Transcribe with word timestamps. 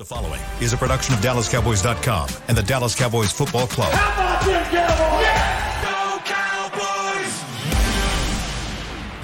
The 0.00 0.06
following 0.06 0.40
is 0.62 0.72
a 0.72 0.78
production 0.78 1.14
of 1.14 1.20
DallasCowboys.com 1.20 2.30
and 2.48 2.56
the 2.56 2.62
Dallas 2.62 2.94
Cowboys 2.94 3.32
Football 3.32 3.66
Club. 3.66 3.92
How 3.92 4.14
about 4.14 4.46
them 4.46 4.64
Cowboys? 6.24 7.44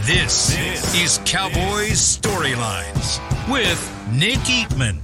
This, 0.06 0.54
is 0.94 1.18
Cowboys 1.24 2.18
Storylines 2.18 3.20
with 3.50 3.80
Nick 4.12 4.40
Eatman. 4.40 5.00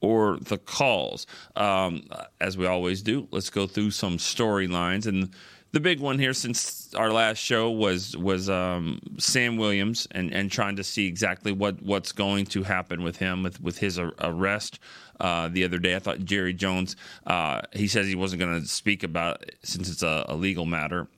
or 0.00 0.38
the 0.38 0.58
calls. 0.58 1.26
Um, 1.56 2.08
as 2.40 2.58
we 2.58 2.66
always 2.66 3.02
do, 3.02 3.28
let's 3.30 3.50
go 3.50 3.66
through 3.66 3.92
some 3.92 4.18
storylines 4.18 5.06
and 5.06 5.30
the 5.74 5.80
big 5.80 5.98
one 5.98 6.20
here 6.20 6.32
since 6.32 6.94
our 6.94 7.12
last 7.12 7.38
show 7.38 7.68
was 7.68 8.16
was 8.16 8.48
um, 8.48 9.00
Sam 9.18 9.56
Williams 9.56 10.06
and, 10.12 10.32
and 10.32 10.50
trying 10.50 10.76
to 10.76 10.84
see 10.84 11.08
exactly 11.08 11.50
what, 11.50 11.82
what's 11.82 12.12
going 12.12 12.46
to 12.46 12.62
happen 12.62 13.02
with 13.02 13.16
him 13.16 13.42
with 13.42 13.60
with 13.60 13.78
his 13.78 13.98
arrest 13.98 14.78
uh, 15.18 15.48
the 15.48 15.64
other 15.64 15.78
day. 15.78 15.96
I 15.96 15.98
thought 15.98 16.20
Jerry 16.20 16.54
Jones 16.54 16.94
uh, 17.26 17.62
he 17.72 17.88
says 17.88 18.06
he 18.06 18.14
wasn't 18.14 18.40
going 18.40 18.62
to 18.62 18.68
speak 18.68 19.02
about 19.02 19.42
it 19.42 19.56
since 19.64 19.90
it's 19.90 20.04
a, 20.04 20.24
a 20.28 20.36
legal 20.36 20.64
matter 20.64 21.08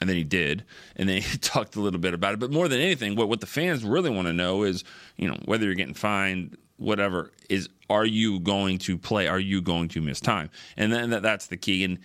and 0.00 0.08
then 0.08 0.16
he 0.16 0.24
did, 0.24 0.64
and 0.96 1.08
then 1.08 1.20
he 1.22 1.38
talked 1.38 1.76
a 1.76 1.80
little 1.80 2.00
bit 2.00 2.14
about 2.14 2.34
it. 2.34 2.40
But 2.40 2.50
more 2.50 2.66
than 2.66 2.80
anything, 2.80 3.14
what 3.14 3.28
what 3.28 3.40
the 3.40 3.46
fans 3.46 3.84
really 3.84 4.10
want 4.10 4.26
to 4.26 4.32
know 4.32 4.64
is, 4.64 4.82
you 5.16 5.28
know, 5.28 5.38
whether 5.44 5.66
you're 5.66 5.74
getting 5.74 5.94
fined, 5.94 6.56
whatever, 6.78 7.30
is 7.48 7.68
are 7.88 8.06
you 8.06 8.40
going 8.40 8.78
to 8.78 8.98
play? 8.98 9.28
Are 9.28 9.38
you 9.38 9.60
going 9.62 9.88
to 9.90 10.00
miss 10.00 10.20
time? 10.20 10.50
And 10.76 10.92
then 10.92 11.10
that, 11.10 11.22
that's 11.22 11.46
the 11.46 11.56
key. 11.56 11.84
And 11.84 11.98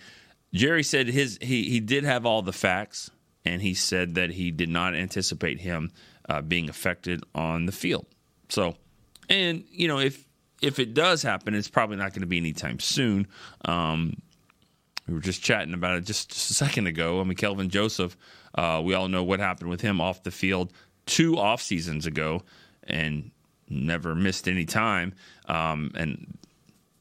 Jerry 0.54 0.82
said 0.82 1.08
his 1.08 1.38
he 1.40 1.68
he 1.68 1.80
did 1.80 2.04
have 2.04 2.24
all 2.24 2.42
the 2.42 2.52
facts, 2.52 3.10
and 3.44 3.60
he 3.60 3.74
said 3.74 4.14
that 4.14 4.30
he 4.30 4.50
did 4.50 4.68
not 4.68 4.94
anticipate 4.94 5.60
him 5.60 5.90
uh, 6.28 6.42
being 6.42 6.68
affected 6.68 7.22
on 7.34 7.66
the 7.66 7.72
field. 7.72 8.06
So, 8.48 8.76
and 9.28 9.64
you 9.70 9.88
know 9.88 9.98
if 9.98 10.24
if 10.62 10.78
it 10.78 10.94
does 10.94 11.22
happen, 11.22 11.54
it's 11.54 11.68
probably 11.68 11.96
not 11.96 12.12
going 12.12 12.22
to 12.22 12.26
be 12.26 12.38
anytime 12.38 12.80
soon. 12.80 13.26
Um, 13.64 14.20
we 15.06 15.14
were 15.14 15.20
just 15.20 15.42
chatting 15.42 15.74
about 15.74 15.96
it 15.98 16.04
just, 16.04 16.30
just 16.30 16.50
a 16.50 16.54
second 16.54 16.86
ago. 16.86 17.20
I 17.20 17.24
mean, 17.24 17.36
Kelvin 17.36 17.68
Joseph, 17.68 18.16
uh, 18.54 18.82
we 18.84 18.94
all 18.94 19.08
know 19.08 19.22
what 19.22 19.38
happened 19.38 19.70
with 19.70 19.80
him 19.80 20.00
off 20.00 20.22
the 20.22 20.30
field 20.30 20.72
two 21.04 21.38
off 21.38 21.62
seasons 21.62 22.06
ago, 22.06 22.42
and 22.84 23.30
never 23.68 24.14
missed 24.14 24.48
any 24.48 24.64
time. 24.64 25.14
Um, 25.46 25.92
and 25.94 26.38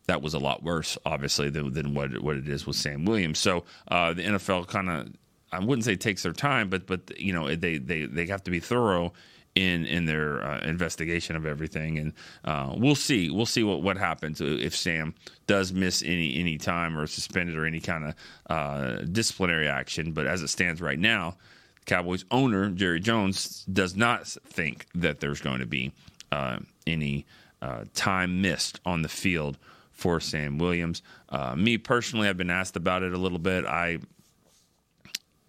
that 0.08 0.22
was 0.22 0.34
a 0.34 0.40
lot 0.40 0.64
worse, 0.64 0.98
obviously, 1.06 1.50
than, 1.50 1.74
than 1.74 1.94
what 1.94 2.22
what 2.22 2.38
it 2.38 2.48
is 2.48 2.66
with 2.66 2.76
Sam 2.76 3.06
Williams. 3.06 3.40
So 3.40 3.64
uh, 3.88 4.14
the 4.14 4.24
NFL 4.24 4.68
kind 4.68 4.90
of, 4.90 5.10
I 5.52 5.60
wouldn't 5.60 5.86
say 5.86 5.96
takes 5.96 6.24
their 6.24 6.34
time, 6.34 6.70
but 6.70 6.86
but 6.88 7.20
you 7.20 7.34
know 7.34 7.54
they 7.56 7.78
they 7.78 8.06
they 8.06 8.28
have 8.28 8.44
to 8.44 8.52
be 8.52 8.60
thorough 8.60 9.14
in 9.56 9.86
in 9.86 10.06
their 10.06 10.44
uh, 10.44 10.60
investigation 10.62 11.36
of 11.36 11.46
everything, 11.46 11.98
and 11.98 12.14
uh, 12.44 12.74
we'll 12.78 12.96
see 12.96 13.30
we'll 13.30 13.46
see 13.46 13.64
what 13.64 13.82
what 13.82 13.98
happens 13.98 14.42
if 14.42 14.76
Sam 14.76 15.16
does 15.48 15.72
miss 15.72 16.04
any 16.04 16.36
any 16.38 16.58
time 16.58 16.98
or 16.98 17.08
suspended 17.08 17.58
or 17.58 17.66
any 17.66 17.80
kind 17.80 18.06
of 18.06 18.16
uh, 18.50 19.02
disciplinary 19.06 19.68
action. 19.68 20.12
But 20.12 20.28
as 20.28 20.42
it 20.42 20.50
stands 20.50 20.82
right 20.82 21.00
now, 21.00 21.38
Cowboys 21.86 22.26
owner 22.32 22.70
Jerry 22.70 23.00
Jones 23.00 23.66
does 23.72 23.96
not 23.96 24.28
think 24.28 24.88
that 24.94 25.20
there's 25.20 25.42
going 25.42 25.62
to 25.62 25.66
be 25.66 25.94
uh, 26.32 26.58
any 26.86 27.26
uh, 27.62 27.86
time 27.94 28.42
missed 28.42 28.82
on 28.86 29.02
the 29.02 29.10
field 29.10 29.58
for 29.96 30.20
Sam 30.20 30.60
Williams. 30.60 31.02
Uh, 31.30 31.56
me 31.56 31.78
personally, 31.78 32.28
I've 32.28 32.38
been 32.38 32.52
asked 32.52 32.76
about 32.76 33.02
it 33.02 33.14
a 33.14 33.18
little 33.18 33.40
bit. 33.40 33.66
I, 33.66 34.00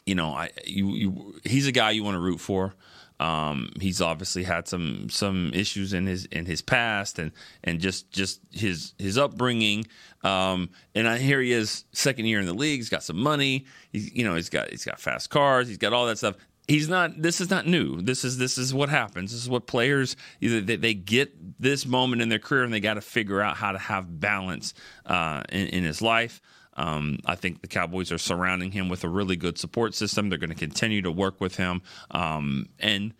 you 0.06 0.14
know, 0.14 0.28
I 0.28 0.50
you, 0.64 0.88
you 0.94 1.34
he's 1.44 1.66
a 1.66 1.72
guy 1.72 1.90
you 1.90 2.04
want 2.04 2.14
to 2.14 2.20
root 2.20 2.40
for. 2.40 2.74
Um, 3.18 3.70
he's 3.80 4.00
obviously 4.00 4.44
had 4.44 4.68
some 4.68 5.08
some 5.10 5.50
issues 5.52 5.92
in 5.92 6.06
his 6.06 6.26
in 6.26 6.46
his 6.46 6.62
past 6.62 7.18
and 7.18 7.32
and 7.64 7.80
just 7.80 8.10
just 8.10 8.40
his 8.52 8.94
his 8.98 9.18
upbringing. 9.18 9.86
Um, 10.22 10.70
and 10.94 11.08
I 11.08 11.18
hear 11.18 11.40
he 11.40 11.52
is 11.52 11.84
second 11.92 12.26
year 12.26 12.40
in 12.40 12.46
the 12.46 12.54
league. 12.54 12.78
He's 12.78 12.88
got 12.88 13.02
some 13.02 13.18
money. 13.18 13.66
He's 13.90 14.12
you 14.14 14.24
know 14.24 14.36
he's 14.36 14.50
got 14.50 14.70
he's 14.70 14.84
got 14.84 15.00
fast 15.00 15.30
cars. 15.30 15.66
He's 15.66 15.78
got 15.78 15.92
all 15.92 16.06
that 16.06 16.18
stuff 16.18 16.36
he's 16.68 16.88
not 16.88 17.20
this 17.20 17.40
is 17.40 17.50
not 17.50 17.66
new 17.66 18.00
this 18.02 18.24
is 18.24 18.38
this 18.38 18.58
is 18.58 18.74
what 18.74 18.88
happens 18.88 19.32
this 19.32 19.42
is 19.42 19.48
what 19.48 19.66
players 19.66 20.16
either 20.40 20.60
they, 20.60 20.76
they 20.76 20.94
get 20.94 21.60
this 21.60 21.86
moment 21.86 22.22
in 22.22 22.28
their 22.28 22.38
career 22.38 22.64
and 22.64 22.72
they 22.72 22.80
got 22.80 22.94
to 22.94 23.00
figure 23.00 23.40
out 23.40 23.56
how 23.56 23.72
to 23.72 23.78
have 23.78 24.20
balance 24.20 24.74
uh, 25.06 25.42
in, 25.50 25.68
in, 25.68 25.84
his 25.84 26.02
life 26.02 26.40
um, 26.76 27.18
I 27.24 27.34
think 27.34 27.62
the 27.62 27.68
Cowboys 27.68 28.12
are 28.12 28.18
surrounding 28.18 28.70
him 28.70 28.88
with 28.88 29.02
a 29.02 29.08
really 29.08 29.36
good 29.36 29.58
support 29.58 29.94
system. 29.94 30.28
They're 30.28 30.38
going 30.38 30.50
to 30.50 30.54
continue 30.54 31.02
to 31.02 31.10
work 31.10 31.40
with 31.40 31.56
him, 31.56 31.80
um, 32.10 32.68
and 32.78 33.14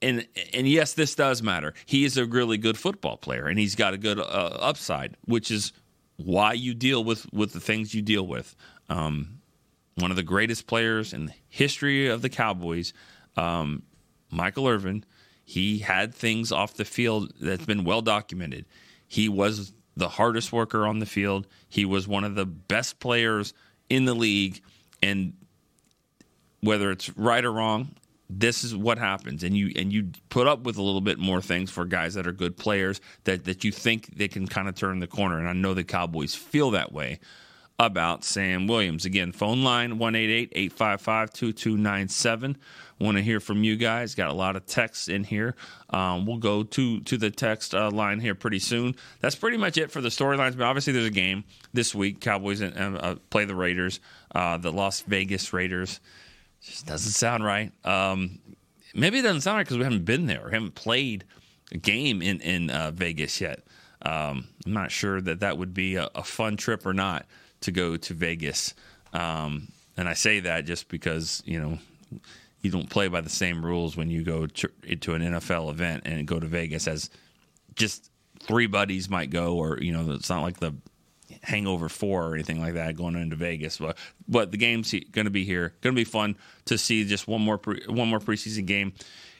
and 0.00 0.26
and 0.54 0.66
yes, 0.66 0.94
this 0.94 1.14
does 1.14 1.42
matter. 1.42 1.74
He 1.84 2.04
is 2.04 2.16
a 2.16 2.24
really 2.24 2.56
good 2.56 2.78
football 2.78 3.18
player, 3.18 3.46
and 3.46 3.58
he's 3.58 3.74
got 3.74 3.92
a 3.92 3.98
good 3.98 4.18
uh, 4.18 4.22
upside, 4.22 5.16
which 5.26 5.50
is 5.50 5.72
why 6.16 6.54
you 6.54 6.74
deal 6.74 7.04
with 7.04 7.30
with 7.32 7.52
the 7.52 7.60
things 7.60 7.94
you 7.94 8.00
deal 8.00 8.26
with. 8.26 8.56
Um, 8.88 9.37
one 10.00 10.10
of 10.10 10.16
the 10.16 10.22
greatest 10.22 10.66
players 10.66 11.12
in 11.12 11.26
the 11.26 11.32
history 11.48 12.08
of 12.08 12.22
the 12.22 12.28
Cowboys, 12.28 12.92
um, 13.36 13.82
Michael 14.30 14.68
Irvin, 14.68 15.04
he 15.44 15.78
had 15.78 16.14
things 16.14 16.52
off 16.52 16.74
the 16.74 16.84
field 16.84 17.32
that's 17.40 17.64
been 17.64 17.84
well 17.84 18.02
documented. 18.02 18.66
He 19.06 19.28
was 19.28 19.72
the 19.96 20.08
hardest 20.08 20.52
worker 20.52 20.86
on 20.86 20.98
the 20.98 21.06
field. 21.06 21.46
He 21.68 21.84
was 21.84 22.06
one 22.06 22.24
of 22.24 22.34
the 22.34 22.46
best 22.46 23.00
players 23.00 23.54
in 23.88 24.04
the 24.04 24.14
league. 24.14 24.60
And 25.02 25.32
whether 26.60 26.90
it's 26.90 27.16
right 27.16 27.44
or 27.44 27.52
wrong, 27.52 27.94
this 28.30 28.62
is 28.62 28.76
what 28.76 28.98
happens. 28.98 29.42
And 29.42 29.56
you 29.56 29.72
and 29.74 29.92
you 29.92 30.10
put 30.28 30.46
up 30.46 30.64
with 30.64 30.76
a 30.76 30.82
little 30.82 31.00
bit 31.00 31.18
more 31.18 31.40
things 31.40 31.70
for 31.70 31.86
guys 31.86 32.14
that 32.14 32.26
are 32.26 32.32
good 32.32 32.56
players 32.56 33.00
that, 33.24 33.44
that 33.46 33.64
you 33.64 33.72
think 33.72 34.16
they 34.16 34.28
can 34.28 34.46
kind 34.46 34.68
of 34.68 34.74
turn 34.74 35.00
the 35.00 35.06
corner. 35.06 35.38
And 35.38 35.48
I 35.48 35.54
know 35.54 35.72
the 35.72 35.84
Cowboys 35.84 36.34
feel 36.34 36.70
that 36.72 36.92
way 36.92 37.20
about 37.78 38.24
Sam 38.24 38.66
Williams. 38.66 39.04
Again, 39.04 39.30
phone 39.30 39.62
line 39.62 39.98
188 39.98 40.52
855 40.52 41.32
2297. 41.32 42.56
Want 43.00 43.16
to 43.16 43.22
hear 43.22 43.38
from 43.38 43.62
you 43.62 43.76
guys. 43.76 44.16
Got 44.16 44.30
a 44.30 44.34
lot 44.34 44.56
of 44.56 44.66
texts 44.66 45.06
in 45.06 45.22
here. 45.22 45.54
Um, 45.90 46.26
we'll 46.26 46.38
go 46.38 46.64
to 46.64 47.00
to 47.00 47.16
the 47.16 47.30
text 47.30 47.74
uh, 47.74 47.90
line 47.90 48.18
here 48.18 48.34
pretty 48.34 48.58
soon. 48.58 48.96
That's 49.20 49.36
pretty 49.36 49.56
much 49.56 49.76
it 49.76 49.92
for 49.92 50.00
the 50.00 50.08
storylines. 50.08 50.56
But 50.56 50.64
obviously, 50.64 50.92
there's 50.92 51.06
a 51.06 51.10
game 51.10 51.44
this 51.72 51.94
week. 51.94 52.20
Cowboys 52.20 52.60
uh, 52.60 53.16
play 53.30 53.44
the 53.44 53.54
Raiders, 53.54 54.00
uh, 54.34 54.56
the 54.56 54.72
Las 54.72 55.00
Vegas 55.02 55.52
Raiders. 55.52 56.00
Just 56.60 56.86
doesn't 56.86 57.12
sound 57.12 57.44
right. 57.44 57.70
Um, 57.86 58.40
maybe 58.92 59.20
it 59.20 59.22
doesn't 59.22 59.42
sound 59.42 59.58
right 59.58 59.64
because 59.64 59.78
we 59.78 59.84
haven't 59.84 60.04
been 60.04 60.26
there 60.26 60.44
or 60.44 60.50
haven't 60.50 60.74
played 60.74 61.24
a 61.70 61.78
game 61.78 62.20
in 62.20 62.40
in 62.40 62.70
uh, 62.70 62.90
Vegas 62.90 63.40
yet. 63.40 63.60
Um, 64.02 64.48
I'm 64.66 64.72
not 64.72 64.90
sure 64.90 65.20
that 65.20 65.40
that 65.40 65.56
would 65.56 65.74
be 65.74 65.94
a, 65.94 66.08
a 66.16 66.24
fun 66.24 66.56
trip 66.56 66.84
or 66.84 66.94
not 66.94 67.26
to 67.62 67.70
go 67.70 67.96
to 67.96 68.14
Vegas. 68.14 68.74
Um, 69.12 69.68
and 69.96 70.08
I 70.08 70.14
say 70.14 70.40
that 70.40 70.64
just 70.64 70.88
because 70.88 71.42
you 71.44 71.60
know 71.60 71.78
you 72.60 72.70
don't 72.70 72.90
play 72.90 73.08
by 73.08 73.20
the 73.20 73.30
same 73.30 73.64
rules 73.64 73.96
when 73.96 74.10
you 74.10 74.22
go 74.22 74.46
to, 74.46 74.68
to 74.68 75.14
an 75.14 75.22
NFL 75.22 75.70
event 75.70 76.02
and 76.06 76.26
go 76.26 76.40
to 76.40 76.46
Vegas 76.46 76.88
as 76.88 77.10
just 77.74 78.10
three 78.40 78.66
buddies 78.66 79.08
might 79.08 79.30
go, 79.30 79.56
or 79.56 79.78
you 79.80 79.92
know 79.92 80.12
it's 80.12 80.30
not 80.30 80.42
like 80.42 80.58
the 80.58 80.74
Hangover 81.42 81.88
Four 81.88 82.26
or 82.26 82.34
anything 82.34 82.60
like 82.60 82.74
that 82.74 82.96
going 82.96 83.16
into 83.16 83.36
Vegas. 83.36 83.78
But 83.78 83.96
but 84.26 84.50
the 84.50 84.56
game's 84.56 84.92
going 85.12 85.26
to 85.26 85.30
be 85.30 85.44
here. 85.44 85.74
Going 85.80 85.94
to 85.94 86.00
be 86.00 86.04
fun 86.04 86.36
to 86.66 86.78
see 86.78 87.04
just 87.04 87.28
one 87.28 87.42
more 87.42 87.58
pre, 87.58 87.82
one 87.86 88.08
more 88.08 88.20
preseason 88.20 88.66
game, 88.66 88.92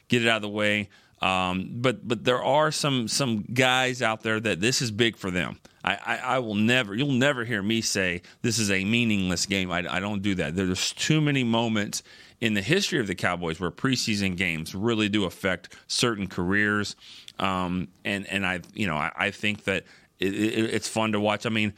get 0.07 0.23
it 0.23 0.27
out 0.27 0.37
of 0.37 0.41
the 0.43 0.49
way. 0.49 0.89
Um, 1.21 1.69
but 1.75 2.07
but 2.07 2.23
there 2.23 2.43
are 2.43 2.71
some 2.71 3.07
some 3.07 3.43
guys 3.53 4.01
out 4.01 4.23
there 4.23 4.39
that 4.39 4.61
this 4.61 4.81
is 4.81 4.91
big 4.91 5.17
for 5.17 5.31
them. 5.31 5.59
I, 5.83 5.93
I, 5.93 6.17
I, 6.17 6.39
will 6.39 6.55
never 6.55 6.93
you'll 6.95 7.11
never 7.11 7.45
hear 7.45 7.61
me 7.61 7.81
say 7.81 8.21
this 8.41 8.59
is 8.59 8.71
a 8.71 8.83
meaningless 8.83 9.45
game. 9.45 9.71
I, 9.71 9.85
I 9.89 9.99
don't 9.99 10.21
do 10.21 10.35
that. 10.35 10.55
There's 10.55 10.93
too 10.93 11.21
many 11.21 11.43
moments 11.43 12.03
in 12.41 12.53
the 12.53 12.61
history 12.61 12.99
of 12.99 13.07
the 13.07 13.15
Cowboys 13.15 13.59
where 13.59 13.71
preseason 13.71 14.35
games 14.35 14.75
really 14.75 15.09
do 15.09 15.25
affect 15.25 15.75
certain 15.87 16.27
careers. 16.27 16.95
Um, 17.37 17.87
and 18.03 18.27
and 18.27 18.45
I 18.45 18.61
you 18.73 18.87
know 18.87 18.95
I, 18.95 19.11
I 19.15 19.31
think 19.31 19.63
that 19.65 19.85
it, 20.19 20.33
it, 20.33 20.73
it's 20.73 20.87
fun 20.87 21.13
to 21.13 21.19
watch. 21.19 21.45
I 21.45 21.49
mean. 21.49 21.73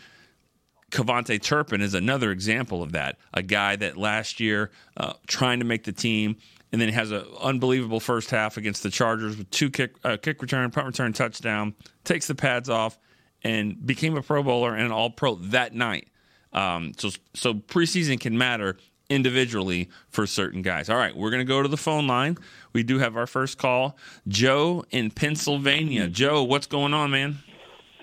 KaVontae 0.92 1.42
Turpin 1.42 1.80
is 1.80 1.94
another 1.94 2.32
example 2.32 2.84
of 2.84 2.92
that. 2.92 3.18
A 3.34 3.42
guy 3.42 3.78
that 3.78 3.96
last 3.96 4.42
year 4.42 4.72
uh, 4.98 5.14
trying 5.26 5.60
to 5.60 5.66
make 5.66 5.86
the 5.86 5.94
team, 5.94 6.36
and 6.72 6.82
then 6.82 6.90
has 6.90 7.12
an 7.12 7.24
unbelievable 7.42 8.00
first 8.00 8.30
half 8.30 8.58
against 8.58 8.84
the 8.84 8.90
Chargers 8.90 9.38
with 9.38 9.50
two 9.52 9.70
kick 9.70 9.96
uh, 10.04 10.18
kick 10.18 10.42
return, 10.42 10.70
punt 10.72 10.88
return, 10.88 11.14
touchdown. 11.14 11.74
Takes 12.04 12.28
the 12.28 12.36
pads 12.36 12.70
off 12.70 12.98
and 13.44 13.86
became 13.86 14.16
a 14.18 14.22
Pro 14.22 14.44
Bowler 14.44 14.74
and 14.74 14.86
an 14.86 14.92
All 14.92 15.10
Pro 15.10 15.36
that 15.36 15.74
night. 15.74 16.08
Um, 16.54 16.94
so 16.98 17.10
so 17.34 17.54
preseason 17.54 18.20
can 18.20 18.38
matter 18.38 18.78
individually 19.10 19.90
for 20.10 20.26
certain 20.26 20.62
guys. 20.62 20.90
All 20.90 20.98
right, 20.98 21.16
we're 21.16 21.30
going 21.30 21.46
to 21.46 21.50
go 21.50 21.62
to 21.62 21.68
the 21.68 21.78
phone 21.78 22.08
line. 22.08 22.38
We 22.74 22.84
do 22.84 23.00
have 23.00 23.18
our 23.18 23.28
first 23.28 23.58
call. 23.58 23.98
Joe 24.28 24.86
in 24.90 25.12
Pennsylvania. 25.12 26.08
Joe, 26.08 26.44
what's 26.44 26.68
going 26.68 26.94
on, 26.94 27.12
man? 27.12 27.40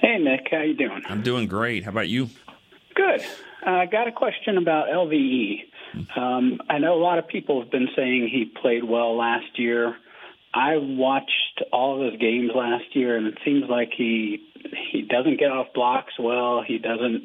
Hey, 0.00 0.18
Nick. 0.18 0.48
How 0.50 0.62
you 0.62 0.74
doing? 0.74 1.02
I'm 1.08 1.22
doing 1.22 1.48
great. 1.48 1.84
How 1.84 1.90
about 1.90 2.08
you? 2.08 2.28
Good. 2.94 3.22
Uh, 3.66 3.70
I 3.70 3.86
got 3.86 4.06
a 4.06 4.12
question 4.12 4.58
about 4.58 4.88
LVE. 4.88 5.64
Um, 6.16 6.60
I 6.68 6.78
know 6.78 6.94
a 6.94 7.02
lot 7.02 7.18
of 7.18 7.26
people 7.26 7.60
have 7.62 7.70
been 7.70 7.88
saying 7.96 8.28
he 8.30 8.52
played 8.60 8.84
well 8.84 9.16
last 9.16 9.58
year. 9.58 9.96
I 10.54 10.76
watched 10.76 11.62
all 11.72 12.00
of 12.00 12.12
his 12.12 12.20
games 12.20 12.50
last 12.54 12.94
year, 12.94 13.16
and 13.16 13.26
it 13.26 13.38
seems 13.44 13.64
like 13.68 13.90
he 13.96 14.46
he 14.90 15.02
doesn't 15.02 15.38
get 15.38 15.50
off 15.50 15.68
blocks 15.74 16.12
well. 16.18 16.62
He 16.66 16.78
doesn't 16.78 17.22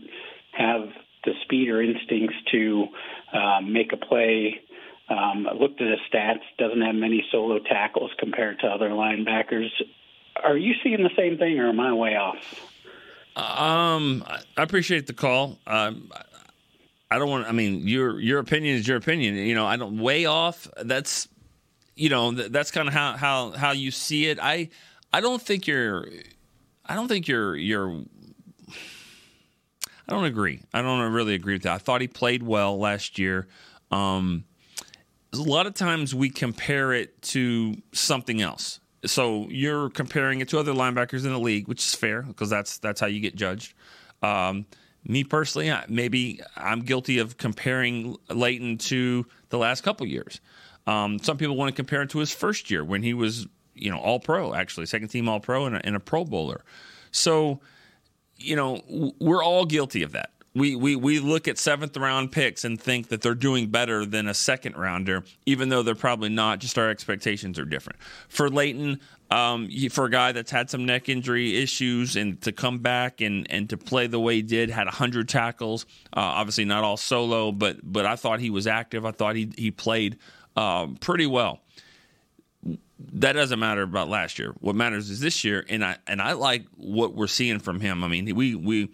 have 0.51 0.89
the 1.25 1.33
speed 1.43 1.69
or 1.69 1.81
instincts 1.81 2.35
to 2.51 2.87
um, 3.33 3.73
make 3.73 3.93
a 3.93 3.97
play. 3.97 4.61
Um, 5.09 5.47
I 5.47 5.53
looked 5.53 5.81
at 5.81 5.87
his 5.87 5.99
stats; 6.11 6.41
doesn't 6.57 6.81
have 6.81 6.95
many 6.95 7.23
solo 7.31 7.59
tackles 7.59 8.11
compared 8.19 8.59
to 8.59 8.67
other 8.67 8.89
linebackers. 8.89 9.69
Are 10.43 10.57
you 10.57 10.73
seeing 10.83 11.03
the 11.03 11.11
same 11.15 11.37
thing, 11.37 11.59
or 11.59 11.69
am 11.69 11.79
I 11.79 11.93
way 11.93 12.15
off? 12.15 12.37
Um, 13.35 14.23
I 14.57 14.63
appreciate 14.63 15.07
the 15.07 15.13
call. 15.13 15.57
Um, 15.65 16.11
I 17.09 17.19
don't 17.19 17.29
want. 17.29 17.47
I 17.47 17.51
mean, 17.51 17.87
your 17.87 18.19
your 18.19 18.39
opinion 18.39 18.75
is 18.77 18.87
your 18.87 18.97
opinion. 18.97 19.35
You 19.35 19.55
know, 19.55 19.65
I 19.65 19.77
don't 19.77 19.99
way 19.99 20.25
off. 20.25 20.67
That's 20.81 21.27
you 21.95 22.09
know 22.09 22.31
that's 22.31 22.71
kind 22.71 22.87
of 22.87 22.93
how 22.93 23.17
how 23.17 23.51
how 23.51 23.71
you 23.71 23.91
see 23.91 24.27
it. 24.27 24.39
I 24.41 24.69
I 25.11 25.21
don't 25.21 25.41
think 25.41 25.67
you're. 25.67 26.07
I 26.85 26.95
don't 26.95 27.07
think 27.07 27.27
you're 27.27 27.55
you're 27.55 28.03
I 30.07 30.11
don't 30.11 30.25
agree. 30.25 30.61
I 30.73 30.81
don't 30.81 31.11
really 31.13 31.33
agree 31.33 31.53
with 31.53 31.63
that. 31.63 31.73
I 31.73 31.77
thought 31.77 32.01
he 32.01 32.07
played 32.07 32.43
well 32.43 32.77
last 32.77 33.17
year. 33.17 33.47
Um, 33.91 34.43
a 35.33 35.37
lot 35.37 35.65
of 35.65 35.73
times 35.73 36.13
we 36.13 36.29
compare 36.29 36.93
it 36.93 37.21
to 37.21 37.75
something 37.93 38.41
else. 38.41 38.79
So 39.05 39.47
you're 39.49 39.89
comparing 39.89 40.41
it 40.41 40.49
to 40.49 40.59
other 40.59 40.73
linebackers 40.73 41.25
in 41.25 41.31
the 41.31 41.39
league, 41.39 41.67
which 41.67 41.79
is 41.79 41.95
fair 41.95 42.21
because 42.21 42.49
that's 42.49 42.77
that's 42.77 42.99
how 42.99 43.07
you 43.07 43.19
get 43.19 43.35
judged. 43.35 43.73
Um, 44.21 44.65
me 45.05 45.23
personally, 45.23 45.73
maybe 45.89 46.39
I'm 46.55 46.81
guilty 46.81 47.19
of 47.19 47.37
comparing 47.37 48.15
Leighton 48.29 48.77
to 48.79 49.25
the 49.49 49.57
last 49.57 49.81
couple 49.81 50.05
years. 50.05 50.39
Um, 50.87 51.19
some 51.19 51.37
people 51.37 51.55
want 51.55 51.69
to 51.69 51.75
compare 51.75 52.01
it 52.01 52.09
to 52.11 52.19
his 52.19 52.31
first 52.31 52.71
year 52.71 52.83
when 52.83 53.03
he 53.03 53.13
was, 53.13 53.47
you 53.75 53.91
know, 53.91 53.99
All 53.99 54.19
Pro, 54.19 54.53
actually 54.53 54.85
second 54.85 55.09
team 55.09 55.27
All 55.29 55.39
Pro 55.39 55.65
and 55.65 55.75
a, 55.75 55.85
and 55.85 55.95
a 55.95 55.99
Pro 55.99 56.25
Bowler. 56.25 56.63
So 57.11 57.59
you 58.37 58.55
know, 58.55 58.81
we're 59.19 59.43
all 59.43 59.65
guilty 59.65 60.03
of 60.03 60.11
that. 60.11 60.31
We, 60.55 60.75
we, 60.75 60.95
we 60.95 61.19
look 61.19 61.47
at 61.47 61.57
seventh 61.57 61.97
round 61.97 62.31
picks 62.31 62.63
and 62.63 62.79
think 62.79 63.07
that 63.07 63.21
they're 63.21 63.33
doing 63.33 63.71
better 63.71 64.05
than 64.05 64.27
a 64.27 64.35
second 64.35 64.77
rounder, 64.77 65.23
even 65.47 65.69
though 65.69 65.81
they're 65.81 65.95
probably 65.95 66.29
not. 66.29 66.59
Just 66.59 66.77
our 66.77 66.91
expectations 66.91 67.57
are 67.57 67.65
different. 67.65 67.97
For 68.29 68.51
Leighton, 68.51 68.99
um, 69.31 69.67
for 69.89 70.05
a 70.05 70.11
guy 70.11 70.31
that's 70.31 70.51
had 70.51 70.69
some 70.69 70.85
neck 70.85 71.09
injury 71.09 71.57
issues 71.57 72.15
and 72.15 72.39
to 72.43 72.51
come 72.51 72.79
back 72.79 73.19
and, 73.19 73.47
and 73.49 73.67
to 73.71 73.77
play 73.77 74.05
the 74.05 74.19
way 74.19 74.35
he 74.35 74.41
did, 74.43 74.69
had 74.69 74.85
100 74.85 75.27
tackles, 75.27 75.87
uh, 76.15 76.19
obviously 76.19 76.65
not 76.65 76.83
all 76.83 76.97
solo, 76.97 77.51
but 77.51 77.77
but 77.81 78.05
I 78.05 78.15
thought 78.15 78.39
he 78.39 78.51
was 78.51 78.67
active. 78.67 79.07
I 79.07 79.11
thought 79.11 79.35
he, 79.35 79.51
he 79.57 79.71
played 79.71 80.19
um, 80.55 80.97
pretty 80.97 81.25
well 81.25 81.62
that 83.13 83.33
doesn't 83.33 83.59
matter 83.59 83.81
about 83.81 84.09
last 84.09 84.39
year. 84.39 84.53
What 84.59 84.75
matters 84.75 85.09
is 85.09 85.19
this 85.19 85.43
year, 85.43 85.65
and 85.69 85.83
I 85.83 85.97
and 86.07 86.21
I 86.21 86.33
like 86.33 86.65
what 86.75 87.15
we're 87.15 87.27
seeing 87.27 87.59
from 87.59 87.79
him. 87.79 88.03
I 88.03 88.07
mean, 88.07 88.33
we 88.35 88.55
we 88.55 88.89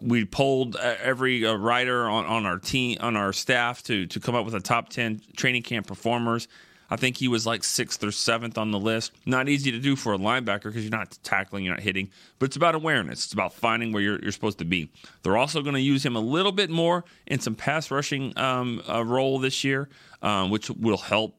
we 0.00 0.24
polled 0.24 0.76
every 0.76 1.46
uh, 1.46 1.54
writer 1.54 2.08
on, 2.08 2.26
on 2.26 2.46
our 2.46 2.58
team 2.58 2.98
on 3.00 3.16
our 3.16 3.32
staff 3.32 3.82
to 3.84 4.06
to 4.06 4.20
come 4.20 4.34
up 4.34 4.44
with 4.44 4.54
a 4.54 4.60
top 4.60 4.88
ten 4.88 5.20
training 5.36 5.62
camp 5.62 5.86
performers. 5.86 6.48
I 6.88 6.96
think 6.96 7.16
he 7.16 7.26
was 7.26 7.46
like 7.46 7.64
sixth 7.64 8.04
or 8.04 8.12
seventh 8.12 8.58
on 8.58 8.70
the 8.70 8.78
list. 8.78 9.12
Not 9.26 9.48
easy 9.48 9.72
to 9.72 9.78
do 9.78 9.96
for 9.96 10.14
a 10.14 10.18
linebacker 10.18 10.64
because 10.64 10.84
you're 10.84 10.96
not 10.96 11.18
tackling, 11.24 11.64
you're 11.64 11.74
not 11.74 11.82
hitting, 11.82 12.10
but 12.38 12.46
it's 12.46 12.56
about 12.56 12.76
awareness. 12.76 13.24
It's 13.24 13.32
about 13.32 13.52
finding 13.52 13.92
where 13.92 14.02
you're, 14.02 14.20
you're 14.20 14.30
supposed 14.30 14.58
to 14.58 14.64
be. 14.64 14.90
They're 15.22 15.36
also 15.36 15.62
going 15.62 15.74
to 15.74 15.80
use 15.80 16.06
him 16.06 16.14
a 16.14 16.20
little 16.20 16.52
bit 16.52 16.70
more 16.70 17.04
in 17.26 17.40
some 17.40 17.56
pass 17.56 17.90
rushing 17.90 18.38
um, 18.38 18.82
uh, 18.88 19.04
role 19.04 19.40
this 19.40 19.64
year, 19.64 19.88
um, 20.22 20.50
which 20.50 20.70
will 20.70 20.98
help 20.98 21.36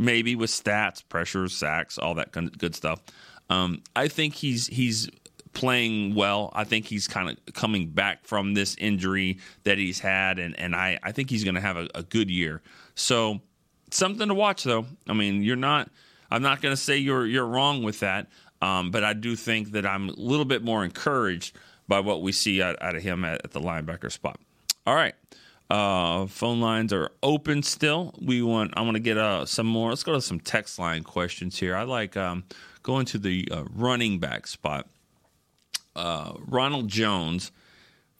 maybe 0.00 0.34
with 0.34 0.50
stats, 0.50 1.06
pressures, 1.06 1.54
sacks, 1.54 1.98
all 1.98 2.14
that 2.14 2.32
good 2.32 2.74
stuff. 2.74 3.02
Um, 3.50 3.82
I 3.94 4.08
think 4.08 4.34
he's 4.34 4.66
he's 4.66 5.08
playing 5.52 6.14
well. 6.14 6.50
I 6.54 6.64
think 6.64 6.86
he's 6.86 7.06
kind 7.06 7.28
of 7.28 7.54
coming 7.54 7.88
back 7.88 8.24
from 8.24 8.54
this 8.54 8.76
injury 8.78 9.38
that 9.64 9.78
he's 9.78 10.00
had, 10.00 10.38
and, 10.38 10.58
and 10.58 10.74
I, 10.74 10.98
I 11.02 11.12
think 11.12 11.28
he's 11.28 11.44
going 11.44 11.56
to 11.56 11.60
have 11.60 11.76
a, 11.76 11.88
a, 11.94 12.02
good 12.04 12.30
year. 12.30 12.62
So 12.94 13.40
something 13.90 14.28
to 14.28 14.34
watch, 14.34 14.62
though. 14.62 14.86
I 15.08 15.12
mean, 15.12 15.42
you're 15.42 15.56
not. 15.56 15.90
I'm 16.30 16.42
not 16.42 16.62
going 16.62 16.72
to 16.72 16.80
say 16.80 16.96
you're 16.96 17.26
you're 17.26 17.46
wrong 17.46 17.82
with 17.82 18.00
that, 18.00 18.28
um, 18.62 18.90
but 18.90 19.04
I 19.04 19.12
do 19.12 19.36
think 19.36 19.72
that 19.72 19.84
I'm 19.84 20.08
a 20.08 20.12
little 20.12 20.44
bit 20.44 20.62
more 20.62 20.84
encouraged 20.84 21.56
by 21.88 22.00
what 22.00 22.22
we 22.22 22.30
see 22.30 22.62
out, 22.62 22.80
out 22.80 22.94
of 22.94 23.02
him 23.02 23.24
at, 23.24 23.44
at 23.44 23.50
the 23.50 23.60
linebacker 23.60 24.12
spot. 24.12 24.38
All 24.86 24.94
right. 24.94 25.14
Uh, 25.70 26.26
phone 26.26 26.60
lines 26.60 26.92
are 26.92 27.12
open 27.22 27.62
still. 27.62 28.12
We 28.20 28.42
want. 28.42 28.72
I 28.76 28.80
want 28.80 28.96
to 28.96 29.00
get 29.00 29.16
uh, 29.16 29.46
some 29.46 29.66
more. 29.66 29.90
Let's 29.90 30.02
go 30.02 30.14
to 30.14 30.20
some 30.20 30.40
text 30.40 30.80
line 30.80 31.04
questions 31.04 31.56
here. 31.58 31.76
I 31.76 31.84
like 31.84 32.16
um, 32.16 32.42
going 32.82 33.06
to 33.06 33.18
the 33.18 33.48
uh, 33.52 33.64
running 33.72 34.18
back 34.18 34.48
spot. 34.48 34.88
Uh, 35.94 36.32
Ronald 36.40 36.88
Jones 36.88 37.52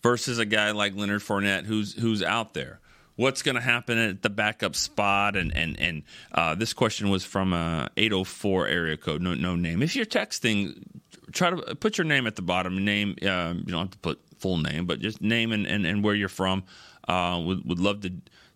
versus 0.01 0.39
a 0.39 0.45
guy 0.45 0.71
like 0.71 0.95
Leonard 0.95 1.23
Fournette, 1.23 1.65
who's 1.65 1.95
who's 1.95 2.23
out 2.23 2.55
there. 2.55 2.79
What's 3.17 3.43
going 3.43 3.57
to 3.57 3.61
happen 3.61 3.99
at 3.99 4.23
the 4.23 4.31
backup 4.31 4.77
spot? 4.77 5.37
And 5.37 5.53
and 5.57 5.79
and 5.81 6.05
uh, 6.31 6.55
this 6.55 6.73
question 6.73 7.11
was 7.11 7.25
from 7.25 7.53
a 7.53 7.87
uh, 7.87 7.89
804 7.97 8.69
area 8.69 8.97
code, 8.97 9.23
no 9.23 9.35
no 9.35 9.57
name. 9.57 9.83
If 9.83 9.97
you're 9.97 10.07
texting, 10.07 10.85
try 11.33 11.51
to 11.51 11.75
put 11.75 11.99
your 11.99 12.05
name 12.05 12.29
at 12.29 12.37
the 12.37 12.43
bottom. 12.43 12.85
Name 12.85 13.17
you 13.21 13.27
don't 13.27 13.67
have 13.73 13.91
to 13.91 13.99
put 13.99 14.21
full 14.39 14.59
name, 14.59 14.87
but 14.87 15.01
just 15.01 15.21
name 15.21 15.53
and, 15.53 15.67
and, 15.67 15.85
and 15.85 16.03
where 16.03 16.15
you're 16.15 16.29
from. 16.29 16.65
Uh, 17.09 17.41
would 17.45 17.65
would 17.65 17.79
love 17.79 18.01
to 18.03 18.13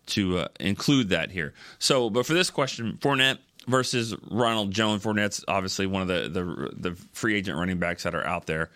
to 0.07 0.39
uh, 0.39 0.47
include 0.59 1.09
that 1.09 1.31
here. 1.31 1.53
So, 1.79 2.09
but 2.09 2.25
for 2.25 2.33
this 2.33 2.49
question, 2.49 2.97
Fournette 3.01 3.39
versus 3.67 4.15
Ronald 4.29 4.71
Jones. 4.71 5.03
Fournette's 5.03 5.43
obviously 5.47 5.87
one 5.87 6.01
of 6.01 6.07
the 6.07 6.29
the, 6.29 6.69
the 6.91 6.95
free 7.13 7.35
agent 7.35 7.57
running 7.57 7.79
backs 7.79 8.03
that 8.03 8.15
are 8.15 8.25
out 8.25 8.45
there. 8.45 8.69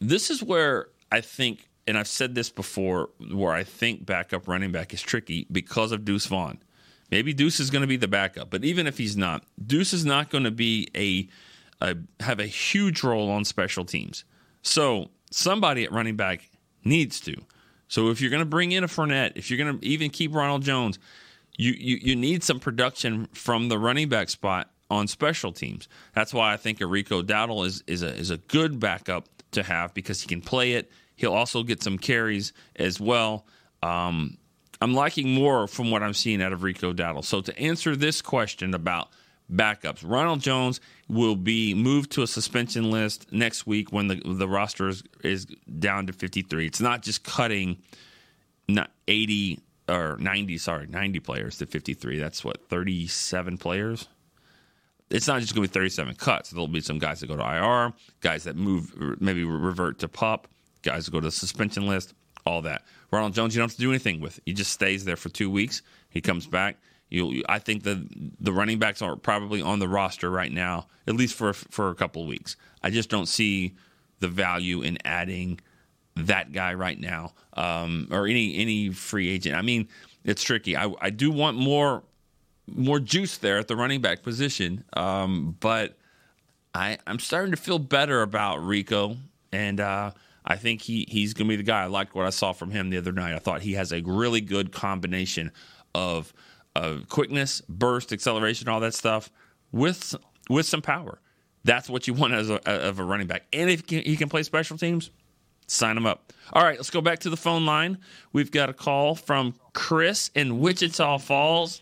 This 0.00 0.30
is 0.30 0.42
where 0.42 0.88
I 1.12 1.20
think, 1.20 1.68
and 1.86 1.96
I've 1.96 2.08
said 2.08 2.34
this 2.34 2.50
before, 2.50 3.10
where 3.32 3.52
I 3.52 3.64
think 3.64 4.04
backup 4.04 4.48
running 4.48 4.72
back 4.72 4.92
is 4.92 5.02
tricky 5.02 5.46
because 5.50 5.92
of 5.92 6.04
Deuce 6.04 6.26
Vaughn. 6.26 6.58
Maybe 7.10 7.32
Deuce 7.32 7.60
is 7.60 7.70
going 7.70 7.82
to 7.82 7.88
be 7.88 7.96
the 7.96 8.08
backup, 8.08 8.50
but 8.50 8.64
even 8.64 8.86
if 8.86 8.98
he's 8.98 9.16
not, 9.16 9.44
Deuce 9.64 9.92
is 9.92 10.04
not 10.04 10.30
going 10.30 10.44
to 10.44 10.50
be 10.50 10.88
a, 10.96 11.28
a 11.84 11.96
have 12.20 12.40
a 12.40 12.46
huge 12.46 13.02
role 13.04 13.30
on 13.30 13.44
special 13.44 13.84
teams. 13.84 14.24
So 14.62 15.10
somebody 15.30 15.84
at 15.84 15.92
running 15.92 16.16
back 16.16 16.48
needs 16.82 17.20
to. 17.20 17.36
So 17.88 18.10
if 18.10 18.20
you're 18.20 18.30
going 18.30 18.40
to 18.42 18.46
bring 18.46 18.72
in 18.72 18.84
a 18.84 18.88
Fournette, 18.88 19.32
if 19.36 19.50
you're 19.50 19.58
going 19.58 19.78
to 19.78 19.86
even 19.86 20.10
keep 20.10 20.34
Ronald 20.34 20.62
Jones, 20.62 20.98
you, 21.56 21.72
you 21.72 21.98
you 22.02 22.16
need 22.16 22.42
some 22.42 22.58
production 22.58 23.28
from 23.32 23.68
the 23.68 23.78
running 23.78 24.08
back 24.08 24.28
spot 24.28 24.70
on 24.90 25.06
special 25.06 25.52
teams. 25.52 25.88
That's 26.14 26.34
why 26.34 26.52
I 26.52 26.56
think 26.56 26.80
Rico 26.80 27.22
Dowdle 27.22 27.66
is 27.66 27.84
is 27.86 28.02
a 28.02 28.14
is 28.14 28.30
a 28.30 28.38
good 28.38 28.80
backup 28.80 29.28
to 29.52 29.62
have 29.62 29.94
because 29.94 30.20
he 30.20 30.26
can 30.26 30.40
play 30.40 30.72
it. 30.72 30.90
He'll 31.16 31.32
also 31.32 31.62
get 31.62 31.82
some 31.82 31.96
carries 31.96 32.52
as 32.76 33.00
well. 33.00 33.46
Um, 33.82 34.36
I'm 34.80 34.94
liking 34.94 35.32
more 35.32 35.68
from 35.68 35.90
what 35.90 36.02
I'm 36.02 36.14
seeing 36.14 36.42
out 36.42 36.52
of 36.52 36.62
Rico 36.62 36.92
Dowdle. 36.92 37.24
So 37.24 37.40
to 37.40 37.56
answer 37.58 37.94
this 37.94 38.20
question 38.20 38.74
about 38.74 39.10
backups. 39.52 40.02
Ronald 40.04 40.40
Jones 40.40 40.80
will 41.08 41.36
be 41.36 41.74
moved 41.74 42.12
to 42.12 42.22
a 42.22 42.26
suspension 42.26 42.90
list 42.90 43.32
next 43.32 43.66
week 43.66 43.92
when 43.92 44.08
the 44.08 44.20
the 44.24 44.48
roster 44.48 44.88
is, 44.88 45.02
is 45.22 45.46
down 45.78 46.06
to 46.06 46.12
53. 46.12 46.66
It's 46.66 46.80
not 46.80 47.02
just 47.02 47.24
cutting 47.24 47.78
not 48.68 48.90
80 49.08 49.60
or 49.88 50.16
90, 50.18 50.58
sorry, 50.58 50.86
90 50.86 51.20
players 51.20 51.58
to 51.58 51.66
53. 51.66 52.18
That's 52.18 52.44
what 52.44 52.68
37 52.68 53.58
players. 53.58 54.08
It's 55.10 55.28
not 55.28 55.40
just 55.42 55.54
going 55.54 55.66
to 55.66 55.70
be 55.70 55.72
37 55.72 56.14
cuts. 56.14 56.50
There'll 56.50 56.66
be 56.66 56.80
some 56.80 56.98
guys 56.98 57.20
that 57.20 57.26
go 57.26 57.36
to 57.36 57.42
IR, 57.42 57.92
guys 58.20 58.44
that 58.44 58.56
move, 58.56 59.20
maybe 59.20 59.44
revert 59.44 59.98
to 59.98 60.08
pup, 60.08 60.48
guys 60.82 61.04
that 61.04 61.10
go 61.10 61.20
to 61.20 61.26
the 61.26 61.30
suspension 61.30 61.86
list, 61.86 62.14
all 62.46 62.62
that. 62.62 62.82
Ronald 63.10 63.34
Jones, 63.34 63.54
you 63.54 63.60
don't 63.60 63.68
have 63.68 63.76
to 63.76 63.82
do 63.82 63.90
anything 63.90 64.20
with. 64.20 64.40
He 64.46 64.54
just 64.54 64.72
stays 64.72 65.04
there 65.04 65.16
for 65.16 65.28
two 65.28 65.50
weeks. 65.50 65.82
He 66.08 66.20
comes 66.20 66.46
back 66.46 66.78
You, 67.14 67.44
I 67.48 67.58
think 67.58 67.84
the 67.84 68.06
the 68.40 68.52
running 68.52 68.78
backs 68.78 69.00
are 69.02 69.16
probably 69.16 69.62
on 69.62 69.78
the 69.78 69.88
roster 69.88 70.30
right 70.30 70.50
now, 70.52 70.88
at 71.06 71.14
least 71.14 71.34
for 71.34 71.52
for 71.52 71.90
a 71.90 71.94
couple 71.94 72.22
of 72.22 72.28
weeks. 72.28 72.56
I 72.82 72.90
just 72.90 73.08
don't 73.08 73.26
see 73.26 73.74
the 74.20 74.28
value 74.28 74.82
in 74.82 74.98
adding 75.04 75.60
that 76.16 76.52
guy 76.52 76.74
right 76.74 76.98
now, 76.98 77.32
um, 77.54 78.08
or 78.10 78.26
any 78.26 78.56
any 78.56 78.90
free 78.90 79.28
agent. 79.28 79.56
I 79.56 79.62
mean, 79.62 79.88
it's 80.24 80.42
tricky. 80.42 80.76
I, 80.76 80.92
I 81.00 81.10
do 81.10 81.30
want 81.30 81.56
more 81.56 82.02
more 82.66 82.98
juice 82.98 83.36
there 83.38 83.58
at 83.58 83.68
the 83.68 83.76
running 83.76 84.00
back 84.00 84.22
position, 84.22 84.84
um, 84.94 85.56
but 85.60 85.96
I 86.74 86.98
I'm 87.06 87.18
starting 87.18 87.52
to 87.52 87.56
feel 87.56 87.78
better 87.78 88.22
about 88.22 88.64
Rico, 88.64 89.16
and 89.52 89.80
uh, 89.80 90.12
I 90.44 90.56
think 90.56 90.82
he 90.82 91.06
he's 91.08 91.34
going 91.34 91.46
to 91.48 91.52
be 91.52 91.56
the 91.56 91.62
guy. 91.62 91.82
I 91.82 91.86
liked 91.86 92.14
what 92.14 92.26
I 92.26 92.30
saw 92.30 92.52
from 92.52 92.70
him 92.70 92.90
the 92.90 92.98
other 92.98 93.12
night. 93.12 93.34
I 93.34 93.38
thought 93.38 93.62
he 93.62 93.74
has 93.74 93.92
a 93.92 94.02
really 94.02 94.40
good 94.40 94.72
combination 94.72 95.52
of 95.94 96.32
of 96.76 97.08
quickness, 97.08 97.60
burst, 97.68 98.12
acceleration, 98.12 98.68
all 98.68 98.80
that 98.80 98.94
stuff 98.94 99.30
with 99.72 100.14
with 100.48 100.66
some 100.66 100.82
power. 100.82 101.20
That's 101.64 101.88
what 101.88 102.06
you 102.06 102.14
want 102.14 102.34
as 102.34 102.50
a, 102.50 102.60
of 102.68 102.98
a 102.98 103.04
running 103.04 103.26
back. 103.26 103.44
And 103.52 103.70
if 103.70 103.88
he 103.88 104.16
can 104.16 104.28
play 104.28 104.42
special 104.42 104.76
teams, 104.76 105.10
sign 105.66 105.96
him 105.96 106.04
up. 106.04 106.32
All 106.52 106.62
right, 106.62 106.76
let's 106.76 106.90
go 106.90 107.00
back 107.00 107.20
to 107.20 107.30
the 107.30 107.36
phone 107.36 107.64
line. 107.64 107.98
We've 108.32 108.50
got 108.50 108.68
a 108.68 108.74
call 108.74 109.14
from 109.14 109.54
Chris 109.72 110.30
in 110.34 110.60
Wichita 110.60 111.18
Falls. 111.18 111.80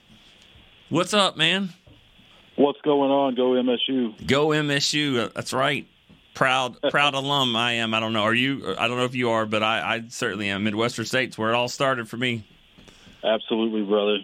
What's 0.89 1.15
up, 1.15 1.37
man? 1.37 1.71
What's 2.57 2.81
going 2.83 3.11
on? 3.11 3.35
Go 3.35 3.51
MSU. 3.53 4.27
Go 4.27 4.49
MSU. 4.49 5.19
Uh, 5.19 5.29
that's 5.35 5.53
right. 5.53 5.89
Proud, 6.35 6.77
uh, 6.83 6.91
proud 6.91 7.15
alum. 7.15 7.57
I 7.57 7.73
am. 7.73 7.93
I 7.95 8.01
don't 8.01 8.13
know. 8.13 8.23
Are 8.23 8.35
you? 8.35 8.75
I 8.79 8.89
don't 8.89 8.99
know 8.99 9.05
if 9.05 9.15
you 9.15 9.31
are, 9.31 9.47
but 9.47 9.63
I, 9.63 9.97
I 9.97 10.05
certainly 10.09 10.49
am. 10.49 10.65
Midwestern 10.65 11.05
States, 11.07 11.37
where 11.37 11.51
it 11.51 11.55
all 11.55 11.69
started 11.69 12.09
for 12.09 12.17
me. 12.17 12.47
Absolutely, 13.25 13.83
brother. 13.83 14.19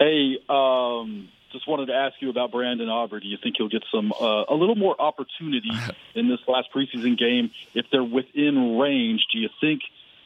Hey, 0.00 0.38
um, 0.48 1.28
just 1.52 1.68
wanted 1.68 1.86
to 1.86 1.92
ask 1.92 2.14
you 2.20 2.30
about 2.30 2.52
Brandon 2.52 2.88
Aubrey. 2.88 3.20
Do 3.20 3.26
you 3.26 3.36
think 3.42 3.56
he'll 3.58 3.68
get 3.68 3.84
some 3.92 4.12
uh, 4.12 4.44
a 4.48 4.54
little 4.54 4.74
more 4.74 4.98
opportunity 4.98 5.70
in 6.14 6.26
this 6.26 6.38
last 6.48 6.68
preseason 6.74 7.18
game 7.18 7.50
if 7.74 7.84
they're 7.92 8.02
within 8.02 8.78
range? 8.78 9.20
Do 9.30 9.38
you 9.38 9.50
think 9.60 9.82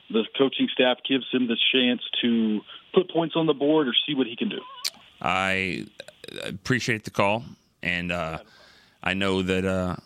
the 0.08 0.24
coaching 0.38 0.68
staff 0.72 0.98
gives 1.08 1.26
him 1.32 1.48
the 1.48 1.56
chance 1.72 2.02
to 2.22 2.60
put 2.94 3.10
points 3.10 3.34
on 3.34 3.46
the 3.46 3.52
board 3.52 3.88
or 3.88 3.94
see 4.06 4.14
what 4.14 4.28
he 4.28 4.36
can 4.36 4.48
do? 4.48 4.60
I 5.20 5.86
appreciate 6.44 7.02
the 7.02 7.10
call, 7.10 7.44
and 7.82 8.12
uh, 8.12 8.38
I 9.02 9.14
know 9.14 9.42
that 9.42 9.64
uh, 9.64 9.96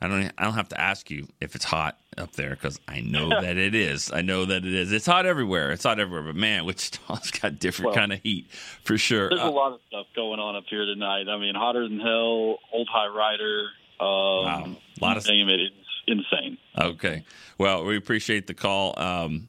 I 0.00 0.08
don't. 0.08 0.32
I 0.36 0.44
don't 0.44 0.54
have 0.54 0.68
to 0.70 0.80
ask 0.80 1.10
you 1.10 1.26
if 1.40 1.54
it's 1.54 1.64
hot 1.64 1.98
up 2.18 2.32
there 2.32 2.50
because 2.50 2.78
I 2.86 3.00
know 3.00 3.28
that 3.40 3.56
it 3.56 3.74
is. 3.74 4.10
I 4.12 4.22
know 4.22 4.44
that 4.44 4.64
it 4.64 4.74
is. 4.74 4.92
It's 4.92 5.06
hot 5.06 5.26
everywhere. 5.26 5.72
It's 5.72 5.84
hot 5.84 5.98
everywhere. 5.98 6.32
But 6.32 6.36
man, 6.36 6.64
Wichita's 6.66 7.30
got 7.42 7.58
different 7.58 7.92
well, 7.92 7.96
kind 7.96 8.12
of 8.12 8.20
heat 8.20 8.50
for 8.82 8.98
sure. 8.98 9.30
There's 9.30 9.40
uh, 9.40 9.48
a 9.48 9.50
lot 9.50 9.72
of 9.72 9.80
stuff 9.88 10.06
going 10.14 10.40
on 10.40 10.56
up 10.56 10.64
here 10.68 10.84
tonight. 10.84 11.28
I 11.28 11.38
mean, 11.38 11.54
hotter 11.54 11.88
than 11.88 12.00
hell. 12.00 12.58
Old 12.72 12.88
High 12.90 13.08
Rider. 13.08 13.68
Um, 14.00 14.06
wow, 14.06 14.76
a 15.00 15.04
lot 15.04 15.16
of 15.16 15.26
name 15.26 15.48
it. 15.48 15.60
It's 15.60 15.74
insane. 16.06 16.58
Okay. 16.78 17.24
Well, 17.58 17.84
we 17.84 17.96
appreciate 17.96 18.46
the 18.46 18.54
call. 18.54 18.98
Um, 18.98 19.48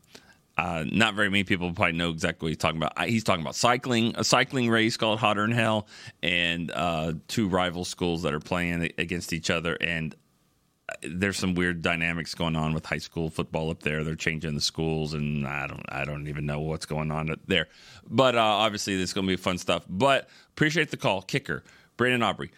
uh, 0.58 0.86
not 0.90 1.16
very 1.16 1.30
many 1.30 1.44
people 1.44 1.74
probably 1.74 1.94
know 1.94 2.12
exactly 2.12 2.46
what 2.46 2.50
he's 2.52 2.58
talking 2.58 2.82
about. 2.82 3.10
He's 3.10 3.24
talking 3.24 3.42
about 3.42 3.56
cycling, 3.56 4.14
a 4.16 4.24
cycling 4.24 4.70
race 4.70 4.96
called 4.96 5.20
Hotter 5.20 5.42
than 5.42 5.52
Hell, 5.52 5.88
and 6.24 6.72
uh, 6.72 7.14
two 7.28 7.50
rival 7.50 7.84
schools 7.84 8.24
that 8.24 8.34
are 8.34 8.40
playing 8.40 8.90
against 8.98 9.34
each 9.34 9.50
other. 9.50 9.78
And 9.82 10.16
there's 11.10 11.38
some 11.38 11.56
weird 11.56 11.82
dynamics 11.82 12.36
going 12.36 12.56
on 12.56 12.74
with 12.74 12.86
high 12.86 12.98
school 12.98 13.30
football 13.30 13.70
up 13.72 13.82
there. 13.84 14.04
They're 14.04 14.16
changing 14.16 14.56
the 14.56 14.62
schools, 14.62 15.14
and 15.14 15.48
I 15.48 15.68
don't, 15.68 15.86
I 15.90 16.06
don't 16.06 16.28
even 16.28 16.46
know 16.46 16.60
what's 16.60 16.86
going 16.86 17.12
on 17.12 17.34
there. 17.48 17.68
But 18.10 18.36
uh, 18.36 18.42
obviously, 18.42 18.96
this 18.96 19.10
is 19.10 19.14
going 19.14 19.28
to 19.28 19.32
be 19.32 19.38
fun 19.38 19.58
stuff. 19.58 19.86
But 19.90 20.30
appreciate 20.50 20.92
the 20.92 20.98
call, 20.98 21.22
kicker 21.22 21.64
Brandon 21.98 22.24
Aubrey. 22.24 22.52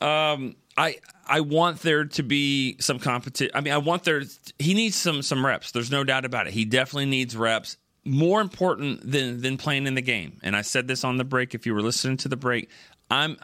Um, 0.00 0.56
I 0.76 0.96
I 1.26 1.40
want 1.40 1.80
there 1.80 2.04
to 2.04 2.22
be 2.22 2.76
some 2.80 2.98
competition. 2.98 3.52
I 3.54 3.60
mean, 3.60 3.72
I 3.72 3.78
want 3.78 4.04
there. 4.04 4.22
He 4.58 4.74
needs 4.74 4.96
some 4.96 5.22
some 5.22 5.44
reps. 5.44 5.72
There's 5.72 5.90
no 5.90 6.04
doubt 6.04 6.24
about 6.24 6.46
it. 6.46 6.52
He 6.52 6.64
definitely 6.64 7.06
needs 7.06 7.36
reps. 7.36 7.76
More 8.04 8.40
important 8.40 9.08
than 9.08 9.42
than 9.42 9.56
playing 9.58 9.86
in 9.86 9.94
the 9.94 10.02
game. 10.02 10.40
And 10.42 10.56
I 10.56 10.62
said 10.62 10.88
this 10.88 11.04
on 11.04 11.18
the 11.18 11.24
break. 11.24 11.54
If 11.54 11.66
you 11.66 11.74
were 11.74 11.82
listening 11.82 12.16
to 12.18 12.28
the 12.28 12.36
break, 12.36 12.68
I'm 13.10 13.36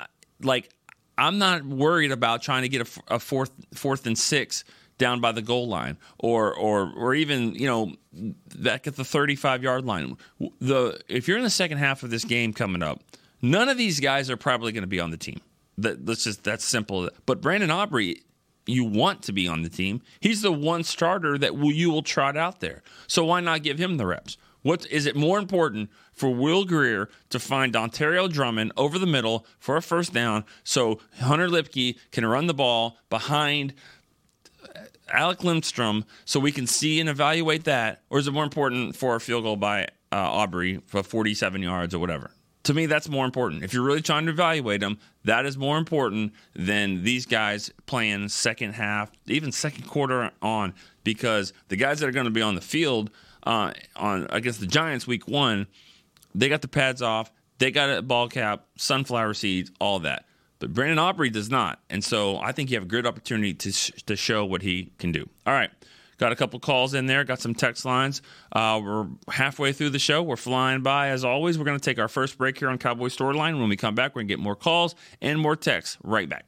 like 0.43 0.71
I'm 1.19 1.39
not 1.39 1.65
worried 1.65 2.13
about 2.13 2.43
trying 2.43 2.63
to 2.63 2.69
get 2.69 2.89
a, 2.89 3.17
a 3.17 3.19
fourth 3.19 3.51
fourth 3.75 4.07
and 4.07 4.17
six 4.17 4.65
down 4.99 5.21
by 5.21 5.33
the 5.33 5.43
goal 5.43 5.69
line 5.69 5.99
or 6.19 6.55
or 6.55 6.93
or 6.97 7.15
even 7.15 7.55
you 7.55 7.67
know 7.67 7.93
back 8.57 8.87
at 8.87 8.97
the 8.97 9.05
35 9.05 9.63
yard 9.63 9.85
line. 9.85 10.17
The 10.61 11.01
if 11.09 11.29
you're 11.29 11.39
in 11.39 11.45
the 11.45 11.51
second 11.51 11.79
half 11.79 12.03
of 12.03 12.11
this 12.11 12.25
game 12.25 12.53
coming 12.53 12.83
up, 12.83 13.03
none 13.43 13.69
of 13.69 13.77
these 13.77 14.01
guys 14.01 14.31
are 14.31 14.37
probably 14.37 14.73
going 14.73 14.83
to 14.83 14.89
be 14.89 15.01
on 15.01 15.11
the 15.11 15.17
team. 15.17 15.41
That 15.77 16.07
let's 16.07 16.25
just 16.25 16.45
that's 16.45 16.65
simple. 16.65 17.11
But 17.27 17.41
Brandon 17.41 17.71
Aubrey, 17.71 18.23
you 18.67 18.85
want 18.85 19.23
to 19.25 19.33
be 19.33 19.49
on 19.49 19.63
the 19.63 19.69
team. 19.69 20.03
He's 20.21 20.43
the 20.43 20.53
one 20.53 20.85
starter 20.85 21.39
that 21.39 21.57
will, 21.57 21.73
you 21.73 21.91
will 21.91 22.03
trot 22.03 22.37
out 22.37 22.61
there. 22.61 22.83
So 23.07 23.25
why 23.25 23.41
not 23.41 23.63
give 23.63 23.79
him 23.79 23.97
the 23.97 24.07
reps? 24.07 24.37
What 24.62 24.87
is 24.91 25.07
it 25.07 25.17
more 25.17 25.38
important 25.38 25.91
for 26.12 26.31
Will 26.31 26.65
Grier 26.65 27.09
to 27.31 27.38
find 27.38 27.73
Dontario 27.73 28.31
Drummond 28.31 28.73
over 28.77 28.99
the 28.99 29.07
middle 29.07 29.47
for 29.59 29.77
a 29.77 29.83
first 29.83 30.12
down 30.12 30.45
so 30.65 31.00
Hunter 31.21 31.49
Luepke 31.49 31.97
can 32.11 32.27
run 32.27 32.47
the 32.47 32.55
ball 32.55 32.99
behind 33.09 33.75
Alec 35.12 35.45
Lindstrom 35.45 36.05
so 36.25 36.41
we 36.41 36.53
can 36.53 36.67
see 36.67 37.00
and 37.00 37.09
evaluate 37.09 37.65
that? 37.65 38.03
Or 38.11 38.19
is 38.19 38.27
it 38.27 38.33
more 38.33 38.45
important 38.45 38.97
for 38.97 39.17
a 39.17 39.21
field 39.21 39.45
goal 39.45 39.57
by 39.57 39.85
uh, 40.12 40.17
Aubrey 40.17 40.81
for 40.87 41.03
47 41.03 41.62
yards 41.62 41.95
or 41.95 41.99
whatever? 41.99 42.31
To 42.65 42.75
me, 42.75 42.87
that's 42.87 43.09
more 43.09 43.25
important. 43.25 43.65
If 43.65 43.73
you're 43.73 43.83
really 43.83 44.03
trying 44.03 44.27
to 44.27 44.33
evaluate 44.33 44.81
them, 44.81 44.99
that 45.25 45.47
is 45.47 45.57
more 45.57 45.79
important 45.79 46.35
than 46.55 47.03
these 47.03 47.25
guys 47.25 47.73
playing 47.87 48.29
second 48.29 48.73
half, 48.73 49.11
even 49.27 49.53
second 49.53 49.85
quarter 49.85 50.31
on, 50.43 50.75
because 51.03 51.55
the 51.69 51.77
guys 51.77 52.00
that 52.00 52.09
are 52.09 52.12
going 52.12 52.27
to 52.27 52.31
be 52.31 52.43
on 52.43 52.57
the 52.57 52.61
field 52.61 53.11
uh, 53.45 53.73
on 53.97 54.26
against 54.30 54.61
the 54.61 54.66
Giants 54.66 55.07
week 55.07 55.28
one– 55.28 55.66
they 56.35 56.49
got 56.49 56.62
the 56.62 56.68
pads 56.68 57.02
off. 57.02 57.33
They 57.59 57.71
got 57.71 57.90
a 57.90 58.02
ball 58.02 58.28
cap, 58.28 58.66
sunflower 58.76 59.35
seeds, 59.35 59.73
all 59.80 60.00
that. 60.00 60.25
But 60.61 60.73
Brandon 60.73 60.99
Aubrey 60.99 61.30
does 61.30 61.50
not. 61.50 61.80
And 61.90 62.02
so 62.02 62.38
I 62.38 62.52
think 62.52 62.71
you 62.71 62.76
have 62.76 62.85
a 62.85 62.88
great 62.88 63.07
opportunity 63.07 63.54
to, 63.54 63.73
sh- 63.73 63.92
to 64.07 64.16
show 64.16 64.45
what 64.45 64.62
he 64.62 64.92
can 64.99 65.12
do. 65.12 65.28
All 65.47 65.52
right. 65.52 65.71
Got 66.18 66.33
a 66.33 66.37
couple 66.37 66.59
calls 66.59 66.95
in 66.95 67.07
there, 67.07 67.23
got 67.23 67.40
some 67.40 67.54
text 67.54 67.85
lines. 67.85 68.23
Uh, 68.50 68.80
we're 68.83 69.07
halfway 69.30 69.73
through 69.73 69.90
the 69.90 70.00
show. 70.00 70.21
We're 70.21 70.37
flying 70.37 70.83
by 70.83 71.11
as 71.11 71.25
always. 71.25 71.59
We're 71.59 71.64
going 71.64 71.78
to 71.78 71.85
take 71.85 72.00
our 72.00 72.09
first 72.09 72.38
break 72.38 72.59
here 72.59 72.68
on 72.68 72.78
Cowboy 72.78 73.07
Storyline. 73.07 73.61
When 73.61 73.68
we 73.68 73.76
come 73.76 73.95
back, 73.95 74.16
we're 74.16 74.23
going 74.23 74.28
to 74.28 74.35
get 74.35 74.40
more 74.40 74.57
calls 74.57 74.97
and 75.21 75.38
more 75.38 75.54
texts 75.54 75.97
right 76.02 76.28
back. 76.28 76.48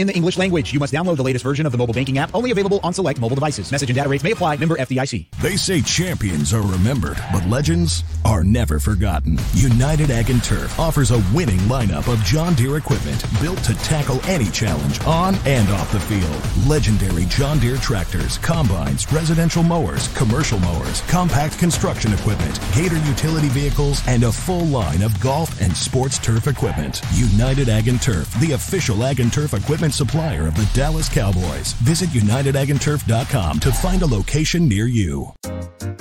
in 0.01 0.07
the 0.07 0.13
English 0.13 0.37
language. 0.37 0.73
You 0.73 0.79
must 0.79 0.93
download 0.93 1.17
the 1.17 1.23
latest 1.23 1.43
version 1.43 1.65
of 1.65 1.71
the 1.71 1.77
mobile 1.77 1.93
banking 1.93 2.17
app, 2.17 2.33
only 2.35 2.51
available 2.51 2.79
on 2.83 2.93
select 2.93 3.21
mobile 3.21 3.35
devices. 3.35 3.71
Message 3.71 3.89
and 3.89 3.95
data 3.95 4.09
rates 4.09 4.23
may 4.23 4.31
apply. 4.31 4.57
Member 4.57 4.75
FDIC. 4.75 5.27
They 5.41 5.55
say 5.55 5.81
champions 5.81 6.53
are 6.53 6.61
remembered, 6.61 7.17
but 7.31 7.45
legends 7.47 8.03
are 8.25 8.43
never 8.43 8.79
forgotten. 8.79 9.37
United 9.53 10.11
Ag 10.11 10.29
and 10.29 10.43
Turf 10.43 10.77
offers 10.79 11.11
a 11.11 11.23
winning 11.33 11.59
lineup 11.61 12.11
of 12.11 12.23
John 12.23 12.53
Deere 12.55 12.77
equipment 12.77 13.23
built 13.41 13.59
to 13.63 13.73
tackle 13.75 14.19
any 14.25 14.49
challenge 14.49 15.01
on 15.01 15.35
and 15.45 15.69
off 15.69 15.91
the 15.91 15.99
field. 15.99 16.67
Legendary 16.67 17.25
John 17.25 17.59
Deere 17.59 17.77
tractors, 17.77 18.37
combines, 18.39 19.11
residential 19.11 19.63
mowers, 19.63 20.07
commercial 20.09 20.59
mowers, 20.59 21.01
compact 21.01 21.57
construction 21.59 22.13
equipment, 22.13 22.59
Gator 22.73 22.97
utility 22.97 23.49
vehicles, 23.49 24.01
and 24.07 24.23
a 24.23 24.31
full 24.31 24.65
line 24.65 25.01
of 25.01 25.19
golf 25.19 25.61
and 25.61 25.75
sports 25.75 26.17
turf 26.17 26.47
equipment. 26.47 27.01
United 27.13 27.69
Ag 27.69 27.87
and 27.87 28.01
Turf, 28.01 28.31
the 28.39 28.53
official 28.53 29.03
Ag 29.03 29.19
and 29.19 29.31
Turf 29.31 29.53
equipment 29.53 29.90
supplier 29.91 30.47
of 30.47 30.55
the 30.55 30.69
Dallas 30.73 31.09
Cowboys. 31.09 31.73
Visit 31.83 32.09
UnitedAgAndTurf.com 32.09 33.59
to 33.59 33.71
find 33.71 34.01
a 34.01 34.07
location 34.07 34.67
near 34.67 34.87
you. 34.87 35.31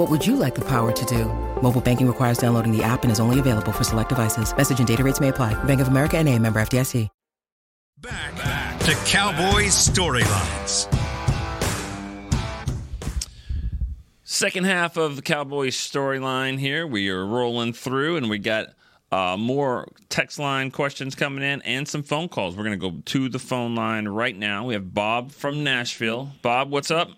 What 0.00 0.08
would 0.08 0.26
you 0.26 0.36
like 0.36 0.54
the 0.54 0.64
power 0.64 0.92
to 0.92 1.04
do? 1.04 1.26
Mobile 1.60 1.82
banking 1.82 2.06
requires 2.06 2.38
downloading 2.38 2.74
the 2.74 2.82
app 2.82 3.02
and 3.02 3.12
is 3.12 3.20
only 3.20 3.38
available 3.38 3.70
for 3.70 3.84
select 3.84 4.08
devices. 4.08 4.56
Message 4.56 4.78
and 4.78 4.88
data 4.88 5.04
rates 5.04 5.20
may 5.20 5.28
apply. 5.28 5.52
Bank 5.64 5.78
of 5.82 5.88
America 5.88 6.16
and 6.16 6.26
a 6.26 6.38
member 6.38 6.58
FDIC. 6.58 7.06
Back, 7.98 8.34
back 8.34 8.80
to 8.80 8.92
Cowboys 9.04 9.74
storylines. 9.74 10.88
Second 14.22 14.64
half 14.64 14.96
of 14.96 15.16
the 15.16 15.22
Cowboys 15.22 15.76
storyline 15.76 16.58
here. 16.58 16.86
We 16.86 17.10
are 17.10 17.26
rolling 17.26 17.74
through, 17.74 18.16
and 18.16 18.30
we 18.30 18.38
got 18.38 18.68
uh, 19.12 19.36
more 19.38 19.86
text 20.08 20.38
line 20.38 20.70
questions 20.70 21.14
coming 21.14 21.44
in 21.44 21.60
and 21.60 21.86
some 21.86 22.02
phone 22.02 22.30
calls. 22.30 22.56
We're 22.56 22.64
going 22.64 22.80
to 22.80 22.90
go 22.90 23.02
to 23.04 23.28
the 23.28 23.38
phone 23.38 23.74
line 23.74 24.08
right 24.08 24.34
now. 24.34 24.64
We 24.64 24.72
have 24.72 24.94
Bob 24.94 25.30
from 25.30 25.62
Nashville. 25.62 26.32
Bob, 26.40 26.70
what's 26.70 26.90
up? 26.90 27.10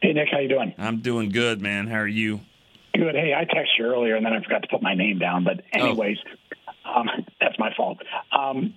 Hey 0.00 0.12
Nick, 0.12 0.28
how 0.30 0.38
you 0.38 0.48
doing? 0.48 0.74
I'm 0.78 1.00
doing 1.00 1.30
good, 1.30 1.60
man. 1.60 1.88
How 1.88 1.96
are 1.96 2.06
you? 2.06 2.40
Good. 2.94 3.16
Hey, 3.16 3.34
I 3.34 3.44
texted 3.44 3.78
you 3.78 3.86
earlier 3.86 4.14
and 4.14 4.24
then 4.24 4.32
I 4.32 4.40
forgot 4.42 4.62
to 4.62 4.68
put 4.68 4.80
my 4.80 4.94
name 4.94 5.18
down. 5.18 5.42
But 5.42 5.62
anyways, 5.72 6.18
oh. 6.86 7.00
um, 7.00 7.08
that's 7.40 7.58
my 7.58 7.74
fault. 7.76 7.98
Um, 8.30 8.74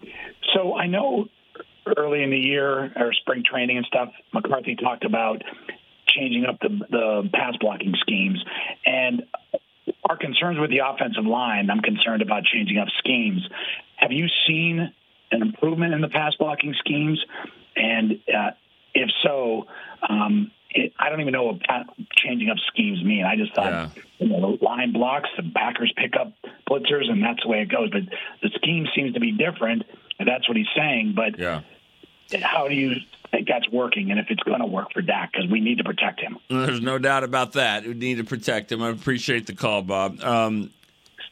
so 0.56 0.76
I 0.76 0.88
know 0.88 1.28
early 1.96 2.24
in 2.24 2.32
the 2.32 2.40
year 2.40 2.92
or 2.96 3.14
spring 3.14 3.44
training 3.44 3.78
and 3.78 3.86
stuff, 3.86 4.10
McCarthy 4.34 4.76
talked 4.76 5.06
about 5.06 5.44
changing 6.08 6.46
up 6.46 6.60
the 6.60 6.70
the 6.90 7.30
pass 7.32 7.56
blocking 7.60 7.94
schemes 8.02 8.44
and 8.86 9.24
our 10.10 10.18
concerns 10.18 10.60
with 10.60 10.72
the 10.72 10.80
offensive 10.80 11.26
line. 11.26 11.70
I'm 11.70 11.82
concerned 11.82 12.24
about 12.24 12.46
changing 12.46 12.80
up 12.80 12.88
schemes. 12.98 13.48
Have 13.98 14.12
you 14.12 14.28
seen 14.48 14.92
an 15.32 15.42
improvement 15.44 15.94
in 15.94 16.02
the 16.02 16.10
pass 16.10 16.34
blocking 16.36 16.74
schemes? 16.80 17.24
And 17.76 18.20
uh, 18.28 18.52
if 18.94 19.10
so, 19.24 19.68
um, 20.08 20.52
it, 20.74 20.94
I 21.00 21.10
don't 21.10 21.22
even 21.22 21.34
know 21.34 21.44
what 21.44 21.62
changing 22.16 22.50
up 22.50 22.58
schemes 22.68 23.04
mean. 23.04 23.26
I 23.26 23.36
just 23.36 23.54
thought, 23.54 23.72
yeah. 23.72 23.90
you 24.20 24.30
know, 24.30 24.58
the 24.58 24.64
line 24.64 24.94
blocks, 24.94 25.30
the 25.36 25.44
backers 25.44 25.94
pick 25.96 26.14
up 26.20 26.34
blitzers, 26.70 27.10
and 27.10 27.24
that's 27.24 27.44
the 27.44 27.50
way 27.50 27.62
it 27.62 27.70
goes. 27.70 27.90
But 27.90 28.04
the 28.42 28.50
scheme 28.56 28.88
seems 28.96 29.14
to 29.14 29.20
be 29.20 29.32
different, 29.32 29.84
and 30.20 30.28
that's 30.28 30.48
what 30.48 30.58
he's 30.58 30.70
saying. 30.76 31.14
But 31.16 31.38
yeah. 31.40 31.62
how 32.42 32.68
do 32.68 32.76
you 32.76 32.96
think 33.32 33.48
that's 33.48 33.70
working, 33.70 34.12
and 34.12 34.20
if 34.20 34.28
it's 34.30 34.44
going 34.44 34.60
to 34.60 34.66
work 34.66 34.94
for 34.94 35.02
Dak? 35.02 35.32
Because 35.34 35.50
we 35.50 35.60
need 35.60 35.80
to 35.80 35.84
protect 35.84 36.20
him. 36.20 36.38
There's 36.50 36.82
no 36.82 36.98
doubt 36.98 37.24
about 37.24 37.54
that. 37.54 37.86
We 37.86 37.94
need 37.94 38.18
to 38.18 38.24
protect 38.24 38.72
him. 38.72 38.82
I 38.82 38.90
appreciate 38.90 39.48
the 39.48 39.56
call, 39.56 39.82
Bob. 39.82 40.22
Um, 40.22 40.72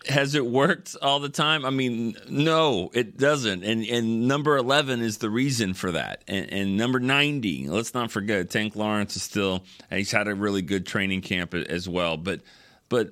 has 0.07 0.33
it 0.35 0.45
worked 0.45 0.95
all 1.01 1.19
the 1.19 1.29
time? 1.29 1.65
I 1.65 1.71
mean, 1.71 2.15
no, 2.29 2.89
it 2.93 3.17
doesn't. 3.17 3.63
And 3.63 3.83
and 3.85 4.27
number 4.27 4.55
eleven 4.55 5.01
is 5.01 5.17
the 5.17 5.29
reason 5.29 5.73
for 5.73 5.91
that. 5.91 6.23
And, 6.27 6.51
and 6.51 6.77
number 6.77 6.99
ninety, 6.99 7.67
let's 7.67 7.93
not 7.93 8.11
forget, 8.11 8.49
Tank 8.49 8.75
Lawrence 8.75 9.15
is 9.15 9.23
still 9.23 9.63
he's 9.89 10.11
had 10.11 10.27
a 10.27 10.35
really 10.35 10.61
good 10.61 10.85
training 10.85 11.21
camp 11.21 11.53
as 11.53 11.89
well. 11.89 12.17
But 12.17 12.41
but 12.87 13.09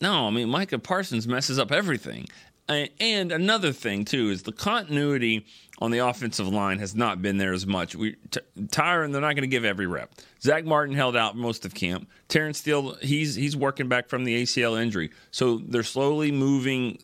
no, 0.00 0.26
I 0.26 0.30
mean 0.30 0.48
Micah 0.48 0.78
Parsons 0.78 1.26
messes 1.26 1.58
up 1.58 1.72
everything. 1.72 2.26
And 2.68 3.32
another 3.32 3.72
thing 3.72 4.04
too 4.04 4.28
is 4.28 4.42
the 4.42 4.52
continuity 4.52 5.46
on 5.78 5.90
the 5.90 5.98
offensive 5.98 6.48
line 6.48 6.80
has 6.80 6.94
not 6.94 7.22
been 7.22 7.38
there 7.38 7.54
as 7.54 7.66
much. 7.66 7.94
We 7.94 8.16
t- 8.30 8.40
Tyron, 8.58 9.12
they're 9.12 9.22
not 9.22 9.34
going 9.34 9.42
to 9.42 9.46
give 9.46 9.64
every 9.64 9.86
rep. 9.86 10.12
Zach 10.42 10.66
Martin 10.66 10.94
held 10.94 11.16
out 11.16 11.34
most 11.34 11.64
of 11.64 11.72
camp. 11.72 12.10
Terence 12.28 12.58
Steele, 12.58 12.94
he's 12.96 13.34
he's 13.34 13.56
working 13.56 13.88
back 13.88 14.08
from 14.08 14.24
the 14.24 14.42
ACL 14.42 14.80
injury, 14.80 15.10
so 15.30 15.58
they're 15.66 15.82
slowly 15.82 16.30
moving. 16.30 16.98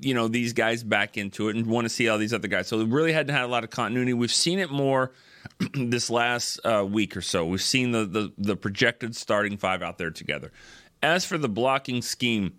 You 0.00 0.14
know 0.14 0.26
these 0.26 0.52
guys 0.52 0.82
back 0.82 1.16
into 1.16 1.48
it 1.48 1.54
and 1.54 1.66
want 1.66 1.84
to 1.84 1.88
see 1.88 2.08
all 2.08 2.18
these 2.18 2.34
other 2.34 2.48
guys. 2.48 2.66
So 2.66 2.78
they 2.78 2.84
really 2.84 3.12
hadn't 3.12 3.32
had 3.32 3.44
a 3.44 3.48
lot 3.48 3.62
of 3.62 3.70
continuity. 3.70 4.12
We've 4.12 4.32
seen 4.32 4.58
it 4.58 4.68
more 4.68 5.12
this 5.74 6.10
last 6.10 6.58
uh, 6.64 6.84
week 6.84 7.16
or 7.16 7.20
so. 7.20 7.46
We've 7.46 7.62
seen 7.62 7.92
the, 7.92 8.04
the 8.04 8.32
the 8.36 8.56
projected 8.56 9.14
starting 9.14 9.56
five 9.56 9.82
out 9.82 9.98
there 9.98 10.10
together. 10.10 10.50
As 11.04 11.24
for 11.24 11.38
the 11.38 11.48
blocking 11.48 12.02
scheme 12.02 12.54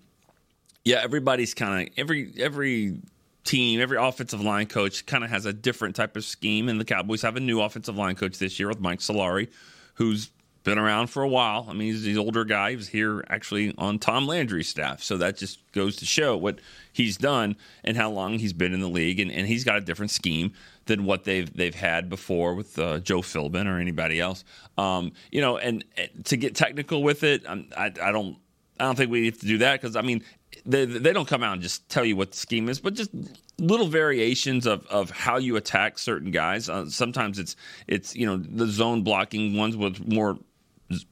yeah, 0.85 1.01
everybody's 1.01 1.53
kind 1.53 1.87
of 1.87 1.93
every 1.97 2.31
every 2.37 2.99
team, 3.43 3.81
every 3.81 3.97
offensive 3.97 4.41
line 4.41 4.67
coach 4.67 5.05
kind 5.05 5.23
of 5.23 5.29
has 5.31 5.45
a 5.45 5.51
different 5.51 5.95
type 5.95 6.15
of 6.15 6.23
scheme, 6.23 6.69
and 6.69 6.79
the 6.79 6.85
Cowboys 6.85 7.23
have 7.23 7.35
a 7.35 7.39
new 7.39 7.59
offensive 7.59 7.97
line 7.97 8.15
coach 8.15 8.37
this 8.37 8.59
year 8.59 8.69
with 8.69 8.79
Mike 8.79 8.99
Solari, 8.99 9.49
who's 9.95 10.29
been 10.63 10.77
around 10.77 11.07
for 11.07 11.21
a 11.21 11.27
while. 11.27 11.65
I 11.69 11.73
mean, 11.73 11.91
he's 11.91 12.07
an 12.07 12.17
older 12.17 12.45
guy. 12.45 12.71
He 12.71 12.75
was 12.75 12.87
here 12.87 13.23
actually 13.29 13.73
on 13.77 13.99
Tom 13.99 14.27
Landry's 14.27 14.69
staff, 14.69 15.01
so 15.01 15.17
that 15.17 15.37
just 15.37 15.59
goes 15.71 15.95
to 15.97 16.05
show 16.05 16.37
what 16.37 16.59
he's 16.93 17.17
done 17.17 17.55
and 17.83 17.97
how 17.97 18.11
long 18.11 18.37
he's 18.39 18.53
been 18.53 18.73
in 18.73 18.79
the 18.79 18.89
league, 18.89 19.19
and, 19.19 19.31
and 19.31 19.47
he's 19.47 19.63
got 19.63 19.77
a 19.77 19.81
different 19.81 20.11
scheme 20.11 20.53
than 20.85 21.05
what 21.05 21.23
they've 21.23 21.51
they've 21.55 21.75
had 21.75 22.09
before 22.09 22.55
with 22.55 22.77
uh, 22.79 22.99
Joe 22.99 23.21
Philbin 23.21 23.67
or 23.67 23.79
anybody 23.79 24.19
else. 24.19 24.43
Um, 24.77 25.11
you 25.31 25.41
know, 25.41 25.57
and, 25.57 25.83
and, 25.97 26.25
to 26.25 26.37
get 26.37 26.55
technical 26.55 27.03
with 27.03 27.23
it, 27.23 27.43
I'm, 27.47 27.69
I, 27.75 27.85
I 28.01 28.11
don't. 28.11 28.37
I 28.77 28.83
don't 28.83 28.97
think 28.97 29.09
we 29.09 29.21
need 29.21 29.39
to 29.39 29.45
do 29.45 29.59
that 29.59 29.79
because 29.79 29.95
I 29.95 30.01
mean 30.01 30.21
they, 30.65 30.83
they 30.83 31.13
don't 31.13 31.27
come 31.27 31.43
out 31.43 31.53
and 31.53 31.61
just 31.61 31.87
tell 31.87 32.03
you 32.03 32.17
what 32.17 32.31
the 32.31 32.37
scheme 32.37 32.67
is, 32.67 32.79
but 32.79 32.93
just 32.93 33.09
little 33.57 33.87
variations 33.87 34.65
of, 34.65 34.85
of 34.87 35.09
how 35.11 35.37
you 35.37 35.55
attack 35.55 35.97
certain 35.97 36.29
guys. 36.29 36.67
Uh, 36.67 36.89
sometimes 36.89 37.39
it's 37.39 37.55
it's 37.87 38.15
you 38.15 38.25
know 38.25 38.37
the 38.37 38.67
zone 38.67 39.01
blocking 39.01 39.55
ones 39.55 39.77
with 39.77 40.05
more 40.05 40.37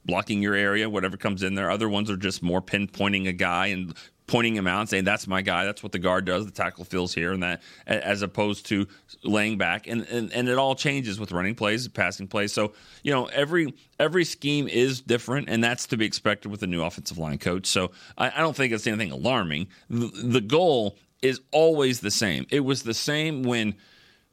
blocking 0.04 0.42
your 0.42 0.54
area, 0.54 0.88
whatever 0.88 1.16
comes 1.16 1.42
in 1.42 1.54
there. 1.54 1.70
Other 1.70 1.88
ones 1.88 2.10
are 2.10 2.16
just 2.16 2.42
more 2.42 2.62
pinpointing 2.62 3.28
a 3.28 3.32
guy 3.32 3.68
and 3.68 3.94
pointing 4.26 4.56
him 4.56 4.66
out 4.66 4.80
and 4.80 4.88
saying 4.88 5.04
that's 5.04 5.26
my 5.26 5.42
guy. 5.42 5.64
That's 5.64 5.82
what 5.82 5.92
the 5.92 5.98
guard 5.98 6.24
does. 6.24 6.46
The 6.46 6.52
tackle 6.52 6.84
feels 6.84 7.12
here 7.14 7.32
and 7.32 7.42
that 7.42 7.62
as 7.86 8.22
opposed 8.22 8.66
to 8.66 8.86
laying 9.22 9.58
back. 9.58 9.86
And, 9.86 10.06
and 10.08 10.32
and 10.32 10.48
it 10.48 10.56
all 10.56 10.74
changes 10.74 11.20
with 11.20 11.32
running 11.32 11.54
plays 11.54 11.86
passing 11.88 12.26
plays. 12.26 12.52
So 12.52 12.72
you 13.02 13.12
know 13.12 13.26
every 13.26 13.74
every 13.98 14.24
scheme 14.24 14.66
is 14.68 15.00
different 15.00 15.48
and 15.48 15.62
that's 15.62 15.86
to 15.88 15.96
be 15.96 16.06
expected 16.06 16.50
with 16.50 16.62
a 16.62 16.66
new 16.66 16.82
offensive 16.82 17.18
line 17.18 17.38
coach. 17.38 17.66
So 17.66 17.90
i, 18.16 18.30
I 18.30 18.40
don't 18.40 18.56
think 18.56 18.72
it's 18.72 18.86
anything 18.86 19.10
alarming. 19.10 19.68
The, 19.90 20.06
the 20.06 20.40
goal 20.40 20.96
is 21.22 21.40
always 21.50 22.00
the 22.00 22.10
same. 22.10 22.46
It 22.50 22.60
was 22.60 22.82
the 22.82 22.94
same 22.94 23.42
when 23.42 23.74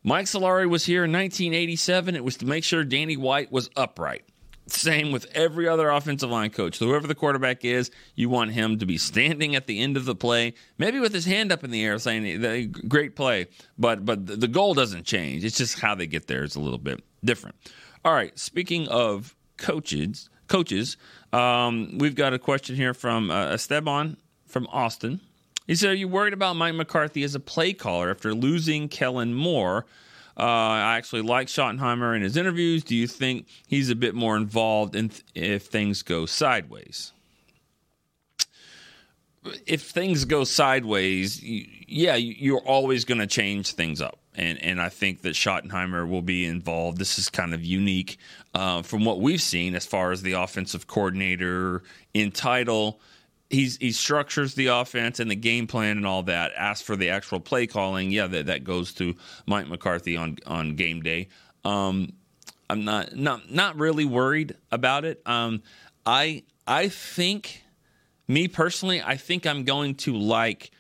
mike 0.04 0.25
solari 0.25 0.67
was 0.67 0.84
here 0.84 1.04
in 1.04 1.12
1987 1.12 2.15
it 2.15 2.23
was 2.23 2.36
to 2.38 2.47
make 2.47 2.63
sure 2.63 2.84
danny 2.84 3.15
white 3.15 3.51
was 3.51 3.69
upright 3.75 4.25
same 4.72 5.12
with 5.12 5.26
every 5.34 5.68
other 5.68 5.90
offensive 5.90 6.30
line 6.30 6.50
coach. 6.50 6.80
Whoever 6.80 7.08
the 7.08 7.16
quarterback 7.16 7.64
is, 7.66 7.92
you 8.16 8.30
want 8.30 8.52
him 8.52 8.80
to 8.80 8.86
be 8.86 8.98
standing 8.98 9.56
at 9.56 9.68
the 9.68 9.80
end 9.80 9.98
of 9.98 10.06
the 10.06 10.16
play, 10.16 10.54
maybe 10.78 11.00
with 11.00 11.14
his 11.14 11.26
hand 11.26 11.52
up 11.52 11.64
in 11.64 11.72
the 11.72 11.84
air, 11.84 12.00
saying 12.00 12.72
"Great 12.88 13.16
play." 13.16 13.48
But 13.78 14.06
but 14.06 14.26
the 14.26 14.48
goal 14.48 14.74
doesn't 14.74 15.06
change. 15.06 15.44
It's 15.44 15.58
just 15.58 15.80
how 15.80 15.96
they 15.96 16.08
get 16.08 16.28
there 16.28 16.44
is 16.44 16.56
a 16.56 16.60
little 16.60 16.80
bit 16.80 17.04
different. 17.24 17.56
All 18.04 18.14
right. 18.14 18.38
Speaking 18.38 18.88
of 18.88 19.36
coaches, 19.58 20.30
coaches, 20.48 20.98
um, 21.34 21.98
we've 21.98 22.16
got 22.16 22.34
a 22.34 22.40
question 22.40 22.76
here 22.76 22.94
from 22.94 23.30
uh, 23.30 23.48
Esteban 23.48 24.18
from 24.48 24.68
Austin. 24.72 25.22
He 25.68 25.76
said, 25.76 25.92
"Are 25.92 25.96
you 25.96 26.08
worried 26.08 26.34
about 26.34 26.56
Mike 26.56 26.76
McCarthy 26.76 27.24
as 27.24 27.36
a 27.36 27.40
play 27.40 27.74
caller 27.74 28.10
after 28.10 28.34
losing 28.34 28.90
Kellen 28.90 29.34
Moore?" 29.34 29.86
Uh, 30.41 30.45
I 30.45 30.97
actually 30.97 31.21
like 31.21 31.47
Schottenheimer 31.47 32.15
in 32.15 32.23
his 32.23 32.36
interviews. 32.36 32.84
Do 32.84 32.95
you 32.95 33.06
think 33.06 33.45
he's 33.67 33.91
a 33.91 33.95
bit 33.95 34.15
more 34.15 34.36
involved 34.36 34.95
in 34.95 35.10
th- 35.10 35.23
if 35.36 35.67
things 35.67 36.01
go 36.01 36.25
sideways? 36.25 37.12
If 39.67 39.84
things 39.84 40.25
go 40.25 40.43
sideways, 40.43 41.43
you, 41.43 41.67
yeah, 41.88 42.15
you're 42.15 42.60
always 42.60 43.06
going 43.06 43.19
to 43.19 43.27
change 43.27 43.73
things 43.73 44.01
up. 44.01 44.17
and 44.36 44.58
and 44.63 44.82
I 44.82 44.89
think 44.89 45.21
that 45.21 45.34
Schottenheimer 45.36 46.08
will 46.08 46.21
be 46.21 46.45
involved. 46.45 46.97
This 46.97 47.19
is 47.19 47.30
kind 47.30 47.54
of 47.54 47.63
unique 47.63 48.17
uh, 48.54 48.82
from 48.82 49.06
what 49.06 49.19
we've 49.19 49.41
seen 49.41 49.75
as 49.75 49.86
far 49.86 50.12
as 50.12 50.21
the 50.21 50.34
offensive 50.34 50.88
coordinator 50.88 51.84
in 52.13 52.32
title. 52.32 52.99
He's, 53.52 53.78
he 53.78 53.92
structures 53.92 54.56
the 54.56 54.68
offense 54.68 55.20
and 55.20 55.30
the 55.30 55.36
game 55.36 55.68
plan 55.68 55.98
and 55.98 56.08
all 56.08 56.24
that. 56.24 56.54
As 56.54 56.82
for 56.82 56.96
the 56.96 57.10
actual 57.10 57.40
play 57.40 57.68
calling, 57.68 58.12
yeah, 58.12 58.28
that, 58.28 58.46
that 58.46 58.64
goes 58.64 58.94
to 58.94 59.16
Mike 59.46 59.68
McCarthy 59.68 60.16
on 60.16 60.38
on 60.46 60.76
game 60.76 61.02
day. 61.02 61.28
Um, 61.66 62.14
I'm 62.70 62.86
not 62.86 63.16
not 63.16 63.52
not 63.52 63.78
really 63.78 64.06
worried 64.06 64.56
about 64.72 65.04
it. 65.04 65.22
Um, 65.26 65.62
I 66.06 66.44
I 66.66 66.88
think 66.88 67.64
me 68.28 68.48
personally, 68.48 69.02
I 69.02 69.18
think 69.18 69.46
I'm 69.46 69.66
going 69.66 69.96
to 69.96 70.16
like 70.16 70.72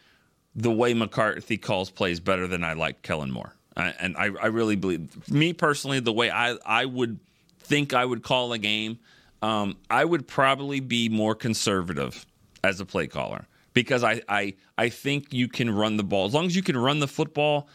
the 0.55 0.71
way 0.71 0.93
McCarthy 0.93 1.57
calls 1.57 1.89
plays 1.89 2.19
better 2.19 2.47
than 2.47 2.63
I 2.63 2.73
like 2.73 3.01
Kellen 3.01 3.31
Moore. 3.31 3.55
I, 3.75 3.93
and 3.99 4.17
I, 4.17 4.29
I, 4.41 4.47
really 4.47 4.75
believe, 4.75 5.29
me 5.29 5.53
personally, 5.53 6.01
the 6.01 6.11
way 6.11 6.29
I, 6.29 6.57
I 6.65 6.85
would 6.85 7.19
think 7.59 7.93
I 7.93 8.03
would 8.03 8.21
call 8.21 8.51
a 8.51 8.57
game, 8.57 8.99
um, 9.41 9.77
I 9.89 10.03
would 10.03 10.27
probably 10.27 10.81
be 10.81 11.07
more 11.07 11.35
conservative 11.35 12.25
as 12.63 12.79
a 12.79 12.85
play 12.85 13.07
caller 13.07 13.47
because 13.73 14.03
I, 14.03 14.21
I, 14.27 14.55
I 14.77 14.89
think 14.89 15.33
you 15.33 15.47
can 15.47 15.69
run 15.69 15.97
the 15.97 16.03
ball. 16.03 16.25
As 16.25 16.33
long 16.33 16.45
as 16.45 16.55
you 16.55 16.63
can 16.63 16.77
run 16.77 16.99
the 16.99 17.07
football, 17.07 17.67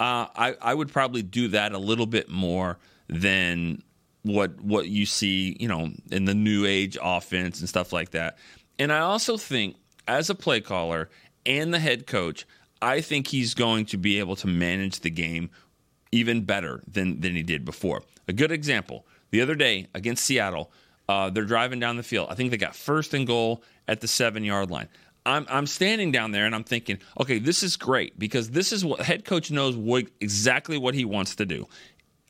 uh, 0.00 0.26
I, 0.34 0.56
I 0.60 0.74
would 0.74 0.92
probably 0.92 1.22
do 1.22 1.48
that 1.48 1.72
a 1.72 1.78
little 1.78 2.06
bit 2.06 2.28
more 2.28 2.78
than 3.08 3.82
what 4.22 4.60
what 4.60 4.88
you 4.88 5.06
see, 5.06 5.56
you 5.60 5.68
know, 5.68 5.90
in 6.10 6.24
the 6.24 6.34
new 6.34 6.64
age 6.64 6.96
offense 7.00 7.60
and 7.60 7.68
stuff 7.68 7.92
like 7.92 8.10
that. 8.10 8.38
And 8.78 8.92
I 8.92 9.00
also 9.00 9.36
think 9.36 9.76
as 10.08 10.30
a 10.30 10.34
play 10.34 10.60
caller 10.60 11.10
and 11.46 11.72
the 11.72 11.78
head 11.78 12.06
coach, 12.06 12.46
I 12.82 13.00
think 13.00 13.28
he's 13.28 13.54
going 13.54 13.86
to 13.86 13.98
be 13.98 14.18
able 14.18 14.36
to 14.36 14.46
manage 14.46 15.00
the 15.00 15.10
game 15.10 15.50
even 16.10 16.44
better 16.44 16.82
than 16.90 17.20
than 17.20 17.36
he 17.36 17.42
did 17.42 17.64
before. 17.64 18.02
A 18.26 18.32
good 18.32 18.50
example: 18.50 19.06
the 19.30 19.40
other 19.40 19.54
day 19.54 19.86
against 19.94 20.24
Seattle, 20.24 20.72
uh, 21.08 21.30
they're 21.30 21.44
driving 21.44 21.80
down 21.80 21.96
the 21.96 22.02
field. 22.02 22.28
I 22.30 22.34
think 22.34 22.50
they 22.50 22.56
got 22.56 22.74
first 22.74 23.14
and 23.14 23.26
goal 23.26 23.62
at 23.86 24.00
the 24.00 24.08
seven 24.08 24.44
yard 24.44 24.70
line. 24.70 24.88
I'm 25.26 25.46
I'm 25.48 25.66
standing 25.66 26.12
down 26.12 26.32
there 26.32 26.44
and 26.46 26.54
I'm 26.54 26.64
thinking, 26.64 26.98
okay, 27.20 27.38
this 27.38 27.62
is 27.62 27.76
great 27.76 28.18
because 28.18 28.50
this 28.50 28.72
is 28.72 28.84
what 28.84 29.00
head 29.00 29.24
coach 29.24 29.50
knows 29.50 29.76
what, 29.76 30.06
exactly 30.20 30.76
what 30.76 30.94
he 30.94 31.04
wants 31.04 31.36
to 31.36 31.46
do. 31.46 31.66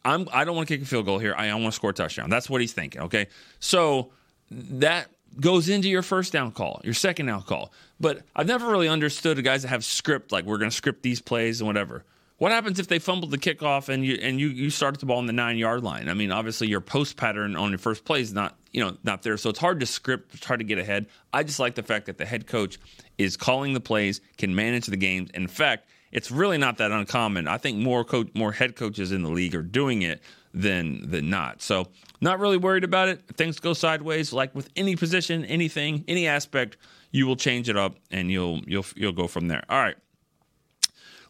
I'm 0.05 0.29
I 0.33 0.45
don't 0.45 0.55
want 0.55 0.69
to 0.69 0.75
kick 0.75 0.83
a 0.83 0.87
field 0.87 1.07
goal 1.07 1.19
here. 1.19 1.35
I 1.37 1.53
want 1.55 1.67
to 1.67 1.73
score 1.73 1.91
a 1.91 1.95
touchdown. 1.95 2.31
That's 2.31 2.49
what 2.49 2.61
he's 2.61 2.73
thinking. 2.73 3.03
Okay, 3.03 3.29
so 3.59 4.13
that 4.51 5.09
goes 5.41 5.69
into 5.69 5.89
your 5.89 6.03
first 6.03 6.33
down 6.33 6.53
call, 6.53 6.81
your 6.85 6.95
second 6.95 7.27
down 7.27 7.43
call. 7.43 7.73
But 7.99 8.23
I've 8.37 8.47
never 8.47 8.71
really 8.71 8.89
understood 8.89 9.43
guys 9.43 9.63
that 9.63 9.69
have 9.69 9.85
script, 9.85 10.31
like 10.31 10.45
we're 10.45 10.59
going 10.59 10.71
to 10.71 10.77
script 10.77 11.03
these 11.03 11.21
plays 11.21 11.61
and 11.61 11.67
whatever. 11.67 12.05
What 12.39 12.53
happens 12.53 12.79
if 12.79 12.89
they 12.89 12.99
fumbled 12.99 13.31
the 13.31 13.39
kickoff 13.39 13.89
and 13.89 14.05
you 14.05 14.19
and 14.21 14.39
you 14.39 14.49
you 14.49 14.71
start 14.71 14.99
the 15.01 15.07
ball 15.07 15.19
on 15.19 15.27
the 15.27 15.33
nine 15.33 15.57
yard 15.57 15.83
line? 15.83 16.09
I 16.09 16.15
mean, 16.15 16.31
obviously 16.31 16.69
your 16.69 16.81
post 16.81 17.17
pattern 17.17 17.57
on 17.57 17.71
your 17.71 17.79
first 17.79 18.05
play 18.05 18.21
is 18.21 18.33
not 18.33 18.57
you 18.75 18.85
know 18.85 18.97
not 19.05 19.23
there, 19.23 19.37
so 19.37 19.49
it's 19.49 19.59
hard 19.59 19.81
to 19.81 19.87
script, 19.87 20.35
it's 20.35 20.45
hard 20.45 20.61
to 20.61 20.65
get 20.65 20.79
ahead. 20.79 21.07
I 21.33 21.45
just 21.45 21.61
like 21.61 21.77
the 21.77 21.83
fact 21.83 22.07
that 22.07 22.19
the 22.19 22.27
head 22.27 22.47
coach 22.47 22.79
is 23.17 23.37
calling 23.37 23.73
the 23.73 23.81
plays, 23.81 24.21
can 24.37 24.55
manage 24.55 24.87
the 24.87 24.97
games. 24.97 25.31
In 25.33 25.47
fact, 25.47 25.89
it's 26.13 26.31
really 26.31 26.59
not 26.59 26.79
that 26.79 26.91
uncommon. 26.91 27.49
I 27.49 27.59
think 27.59 27.79
more 27.79 28.05
coach, 28.05 28.29
more 28.35 28.53
head 28.53 28.77
coaches 28.77 29.13
in 29.13 29.23
the 29.23 29.31
league 29.31 29.55
are 29.55 29.63
doing 29.63 30.03
it 30.03 30.21
than 30.53 31.11
than 31.11 31.31
not. 31.31 31.63
So 31.63 31.87
not 32.21 32.41
really 32.41 32.57
worried 32.57 32.85
about 32.85 33.09
it. 33.09 33.23
Things 33.37 33.59
go 33.61 33.75
sideways, 33.75 34.33
like 34.33 34.55
with 34.55 34.69
any 34.77 34.97
position, 34.97 35.45
anything, 35.45 36.05
any 36.09 36.27
aspect, 36.27 36.77
you 37.11 37.27
will 37.27 37.37
change 37.37 37.69
it 37.69 37.77
up 37.77 37.97
and 38.11 38.31
you'll 38.31 38.61
you'll 38.67 38.87
you'll 38.97 39.13
go 39.13 39.29
from 39.29 39.49
there. 39.49 39.65
All 39.69 39.81
right. 39.81 39.97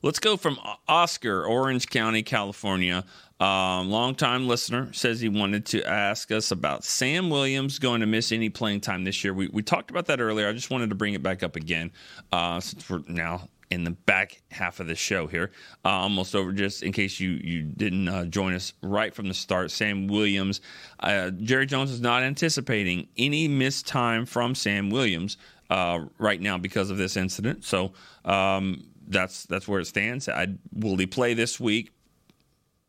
Let's 0.02 0.18
go 0.18 0.37
from 0.37 0.59
Oscar, 0.87 1.46
Orange 1.46 1.88
County, 1.88 2.22
California. 2.22 3.07
Um, 3.40 3.90
longtime 3.90 4.46
listener 4.46 4.92
says 4.92 5.20
he 5.20 5.28
wanted 5.28 5.66
to 5.66 5.84
ask 5.84 6.30
us 6.30 6.52
about 6.52 6.84
Sam 6.84 7.30
Williams 7.30 7.78
going 7.78 8.00
to 8.00 8.06
miss 8.06 8.30
any 8.30 8.48
playing 8.48 8.80
time 8.80 9.04
this 9.04 9.24
year. 9.24 9.34
We, 9.34 9.48
we 9.48 9.62
talked 9.62 9.90
about 9.90 10.06
that 10.06 10.20
earlier. 10.20 10.48
I 10.48 10.52
just 10.52 10.70
wanted 10.70 10.90
to 10.90 10.94
bring 10.94 11.14
it 11.14 11.22
back 11.22 11.42
up 11.42 11.56
again 11.56 11.90
uh, 12.30 12.60
since 12.60 12.88
we're 12.88 13.02
now 13.08 13.48
in 13.70 13.84
the 13.84 13.90
back 13.90 14.42
half 14.50 14.78
of 14.78 14.86
the 14.86 14.94
show 14.94 15.26
here, 15.26 15.50
uh, 15.84 15.88
almost 15.88 16.34
over. 16.34 16.52
Just 16.52 16.82
in 16.82 16.92
case 16.92 17.18
you 17.18 17.30
you 17.42 17.62
didn't 17.62 18.08
uh, 18.08 18.24
join 18.26 18.54
us 18.54 18.72
right 18.82 19.12
from 19.12 19.26
the 19.28 19.34
start, 19.34 19.70
Sam 19.70 20.06
Williams, 20.06 20.60
uh, 21.00 21.30
Jerry 21.30 21.66
Jones 21.66 21.90
is 21.90 22.00
not 22.00 22.22
anticipating 22.22 23.08
any 23.16 23.48
missed 23.48 23.86
time 23.86 24.26
from 24.26 24.54
Sam 24.54 24.90
Williams 24.90 25.36
uh, 25.70 26.04
right 26.18 26.40
now 26.40 26.56
because 26.56 26.90
of 26.90 26.98
this 26.98 27.16
incident. 27.16 27.64
So 27.64 27.92
um, 28.24 28.84
that's 29.08 29.44
that's 29.44 29.66
where 29.66 29.80
it 29.80 29.86
stands. 29.86 30.28
I, 30.28 30.48
will 30.72 30.96
he 30.96 31.06
play 31.06 31.34
this 31.34 31.58
week? 31.58 31.93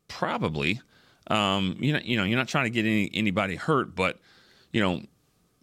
Probably. 0.08 0.82
Um, 1.28 1.78
you 1.80 1.94
know, 1.94 2.00
you 2.04 2.18
know, 2.18 2.24
you're 2.24 2.38
not 2.38 2.48
trying 2.48 2.66
to 2.66 2.70
get 2.70 2.86
any, 2.86 3.10
anybody 3.14 3.56
hurt, 3.56 3.96
but 3.96 4.20
you 4.72 4.82
know, 4.82 5.02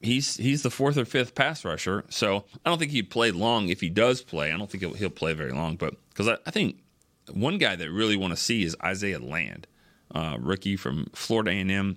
he's 0.02 0.36
he's 0.36 0.62
the 0.62 0.70
fourth 0.70 0.96
or 0.96 1.04
fifth 1.04 1.34
pass 1.34 1.64
rusher. 1.64 2.04
So 2.10 2.44
I 2.64 2.70
don't 2.70 2.78
think 2.78 2.90
he'd 2.90 3.10
play 3.10 3.30
long 3.30 3.68
if 3.68 3.80
he 3.80 3.88
does 3.88 4.22
play. 4.22 4.52
I 4.52 4.58
don't 4.58 4.70
think 4.70 4.82
he'll, 4.82 4.94
he'll 4.94 5.10
play 5.10 5.32
very 5.32 5.52
long, 5.52 5.76
but 5.76 5.94
because 6.10 6.28
I, 6.28 6.36
I, 6.46 6.50
think 6.50 6.76
one 7.32 7.58
guy 7.58 7.76
that 7.76 7.90
really 7.90 8.16
want 8.16 8.32
to 8.32 8.36
see 8.36 8.64
is 8.64 8.76
Isaiah 8.82 9.20
Land, 9.20 9.66
uh, 10.14 10.36
rookie 10.40 10.76
from 10.76 11.06
Florida 11.14 11.50
A&M. 11.50 11.96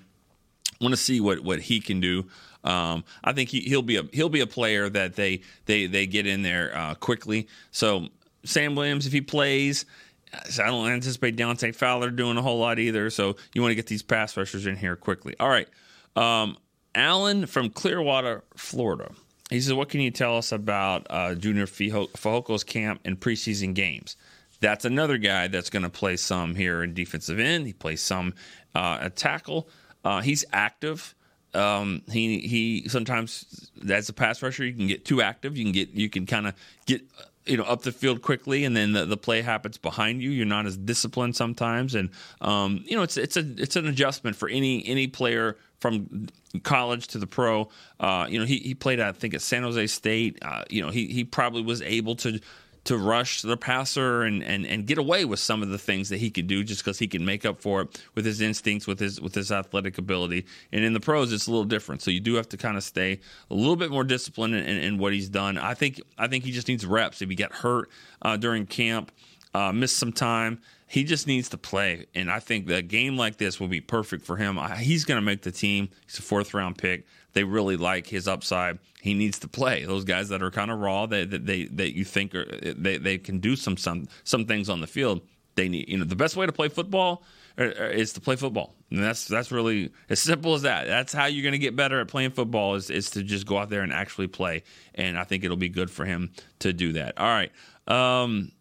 Want 0.82 0.92
to 0.94 0.98
see 0.98 1.20
what 1.20 1.40
what 1.40 1.62
he 1.62 1.80
can 1.80 2.00
do. 2.00 2.26
Um, 2.64 3.04
I 3.24 3.32
think 3.34 3.50
he, 3.50 3.74
will 3.74 3.82
be 3.82 3.98
a 3.98 4.04
he'll 4.12 4.30
be 4.30 4.42
a 4.42 4.48
player 4.48 4.90
that 4.90 5.16
they 5.16 5.42
they 5.66 5.88
they 5.88 6.06
get 6.06 6.28
in 6.28 6.42
there 6.42 6.76
uh, 6.76 6.96
quickly. 6.96 7.48
So 7.72 8.10
Sam 8.44 8.76
Williams, 8.76 9.08
if 9.08 9.14
he 9.14 9.22
plays. 9.22 9.86
I 10.34 10.66
don't 10.66 10.90
anticipate 10.90 11.36
Dante 11.36 11.72
Fowler 11.72 12.10
doing 12.10 12.38
a 12.38 12.42
whole 12.42 12.60
lot 12.60 12.80
either. 12.80 13.10
So 13.10 13.36
you 13.54 13.62
want 13.62 13.72
to 13.72 13.76
get 13.76 13.88
these 13.88 14.04
pass 14.04 14.36
rushers 14.36 14.66
in 14.66 14.76
here 14.76 14.96
quickly. 14.96 15.36
All 15.40 15.50
right. 15.50 15.68
Um, 16.16 16.58
Alan 16.94 17.46
from 17.46 17.70
Clearwater, 17.70 18.44
Florida. 18.56 19.12
He 19.50 19.62
says, 19.62 19.74
What 19.74 19.90
can 19.90 20.02
you 20.02 20.12
tell 20.12 20.38
us 20.38 20.52
about 20.52 21.08
uh, 21.10 21.36
Junior 21.36 21.66
Fehoko's 21.66 22.64
camp 22.64 23.02
and 23.06 23.20
preseason 23.20 23.74
games? 23.74 24.18
That's 24.62 24.86
another 24.86 25.18
guy 25.18 25.48
that's 25.48 25.70
going 25.70 25.84
to 25.84 25.90
play 25.90 26.16
some 26.16 26.56
here 26.56 26.82
in 26.82 26.94
defensive 26.94 27.40
end. 27.40 27.68
He 27.68 27.74
plays 27.74 28.02
some 28.02 28.34
uh, 28.74 29.00
at 29.02 29.16
tackle. 29.16 29.70
Uh, 30.04 30.22
he's 30.22 30.46
active. 30.54 31.14
Um, 31.54 32.02
he 32.12 32.40
he 32.40 32.90
sometimes 32.90 33.72
as 33.90 34.10
a 34.10 34.14
pass 34.14 34.42
rusher 34.42 34.66
you 34.66 34.74
can 34.74 34.88
get 34.88 35.06
too 35.06 35.22
active. 35.22 35.58
You 35.58 35.64
can 35.64 35.72
get 35.72 35.90
you 35.92 36.10
can 36.10 36.26
kind 36.26 36.48
of 36.48 36.54
get 36.86 37.02
you 37.46 37.58
know 37.58 37.64
up 37.64 37.84
the 37.84 37.92
field 37.92 38.22
quickly, 38.22 38.66
and 38.66 38.76
then 38.76 38.94
the, 38.94 39.06
the 39.06 39.18
play 39.18 39.42
happens 39.42 39.78
behind 39.78 40.22
you. 40.22 40.30
You're 40.32 40.46
not 40.46 40.66
as 40.66 40.78
disciplined 40.78 41.36
sometimes, 41.36 41.96
and 41.96 42.10
um, 42.42 42.84
you 42.86 42.96
know 42.96 43.04
it's 43.04 43.18
it's 43.18 43.38
a 43.38 43.46
it's 43.58 43.76
an 43.76 43.88
adjustment 43.88 44.36
for 44.36 44.50
any 44.50 44.86
any 44.86 45.08
player 45.08 45.58
from 45.80 46.28
college 46.64 47.08
to 47.08 47.20
the 47.20 47.28
pro. 47.28 47.70
Uh, 48.00 48.28
you 48.30 48.40
know, 48.40 48.46
he, 48.46 48.58
he 48.58 48.74
played, 48.74 49.00
I 49.00 49.12
think, 49.12 49.34
at 49.34 49.42
San 49.42 49.64
Jose 49.64 49.88
State. 49.88 50.40
Uh, 50.42 50.64
you 50.70 50.82
know, 50.82 50.90
he, 50.90 51.08
he 51.08 51.24
probably 51.24 51.62
was 51.62 51.82
able 51.82 52.16
to 52.18 52.40
to 52.86 52.98
rush 52.98 53.42
the 53.42 53.58
passer 53.58 54.22
and, 54.22 54.44
and, 54.44 54.66
and 54.66 54.86
get 54.86 54.98
away 54.98 55.26
with 55.26 55.40
some 55.40 55.64
of 55.64 55.70
the 55.70 55.78
things 55.78 56.10
that 56.10 56.18
he 56.18 56.30
could 56.30 56.48
do 56.48 56.64
just 56.64 56.84
because 56.84 57.00
he 57.00 57.08
can 57.08 57.26
make 57.26 57.46
up 57.46 57.60
for 57.60 57.82
it 57.82 58.02
with 58.14 58.26
his 58.26 58.42
instincts, 58.42 58.88
with 58.88 59.00
his 59.00 59.20
with 59.20 59.36
his 59.36 59.52
athletic 59.52 59.98
ability. 59.98 60.46
And 60.72 60.86
in 60.86 60.94
the 60.94 61.00
pros, 61.00 61.34
it's 61.34 61.48
a 61.48 61.52
little 61.52 61.66
different. 61.66 62.02
So 62.02 62.12
you 62.12 62.20
do 62.20 62.36
have 62.36 62.48
to 62.50 62.58
kind 62.58 62.78
of 62.78 62.84
stay 62.84 63.20
a 63.50 63.54
little 63.54 63.76
bit 63.76 63.90
more 63.92 64.04
disciplined 64.04 64.56
in, 64.56 64.64
in, 64.64 64.78
in 64.78 64.98
what 64.98 65.14
he's 65.14 65.30
done. 65.30 65.58
I 65.58 65.74
think 65.74 66.00
I 66.18 66.28
think 66.28 66.44
he 66.44 66.52
just 66.52 66.68
needs 66.68 66.86
reps. 66.86 67.22
If 67.22 67.30
he 67.30 67.36
got 67.36 67.52
hurt 67.52 67.90
uh, 68.22 68.38
during 68.38 68.68
camp, 68.68 69.12
uh, 69.54 69.72
missed 69.72 69.98
some 69.98 70.14
time, 70.14 70.62
he 70.88 71.04
just 71.04 71.26
needs 71.26 71.50
to 71.50 71.58
play. 71.58 72.06
And 72.14 72.30
I 72.30 72.40
think 72.40 72.70
a 72.70 72.84
game 72.84 73.18
like 73.18 73.38
this 73.38 73.60
will 73.60 73.68
be 73.68 73.82
perfect 73.82 74.24
for 74.26 74.38
him. 74.38 74.60
He's 74.78 75.06
going 75.06 75.18
to 75.18 75.26
make 75.26 75.42
the 75.42 75.52
team. 75.52 75.90
He's 76.06 76.20
a 76.20 76.22
fourth 76.22 76.54
round 76.54 76.78
pick. 76.78 77.06
They 77.36 77.44
really 77.44 77.76
like 77.76 78.08
his 78.08 78.28
upside. 78.30 78.80
He 79.02 79.14
needs 79.14 79.40
to 79.40 79.50
play. 79.50 79.84
Those 79.84 80.06
guys 80.06 80.30
that 80.30 80.42
are 80.42 80.50
kind 80.50 80.72
of 80.72 80.80
raw, 80.80 81.06
that 81.06 81.30
they, 81.30 81.38
they, 81.38 81.66
that 81.66 81.96
you 81.96 82.06
think 82.06 82.34
are, 82.34 82.46
they, 82.46 82.98
they 82.98 83.18
can 83.18 83.40
do 83.40 83.58
some, 83.58 83.76
some, 83.76 84.08
some 84.24 84.46
things 84.46 84.70
on 84.70 84.80
the 84.80 84.88
field. 84.88 85.22
They 85.56 85.68
need, 85.68 85.90
you 85.90 85.98
know, 85.98 86.06
the 86.06 86.16
best 86.16 86.38
way 86.38 86.46
to 86.46 86.54
play 86.54 86.70
football 86.70 87.24
uh, 87.58 87.64
uh, 87.64 87.90
is 87.90 88.14
to 88.14 88.22
play 88.22 88.38
football. 88.38 88.74
And 88.90 89.04
that's, 89.04 89.26
that's 89.26 89.52
really 89.52 89.92
as 90.10 90.22
simple 90.22 90.54
as 90.54 90.62
that. 90.62 90.88
That's 90.88 91.12
how 91.12 91.26
you're 91.26 91.44
going 91.44 91.52
to 91.52 91.60
get 91.60 91.76
better 91.76 92.00
at 92.00 92.08
playing 92.08 92.32
football 92.32 92.76
is, 92.76 92.90
is 92.90 93.10
to 93.12 93.22
just 93.22 93.46
go 93.46 93.58
out 93.58 93.70
there 93.70 93.82
and 93.82 93.92
actually 93.92 94.28
play. 94.28 94.64
And 94.96 95.20
I 95.20 95.26
think 95.26 95.44
it'll 95.44 95.58
be 95.58 95.70
good 95.70 95.92
for 95.92 96.06
him 96.06 96.32
to 96.60 96.72
do 96.72 96.94
that. 96.94 97.18
All 97.18 97.28
right. 97.28 97.52
Um, 97.88 98.52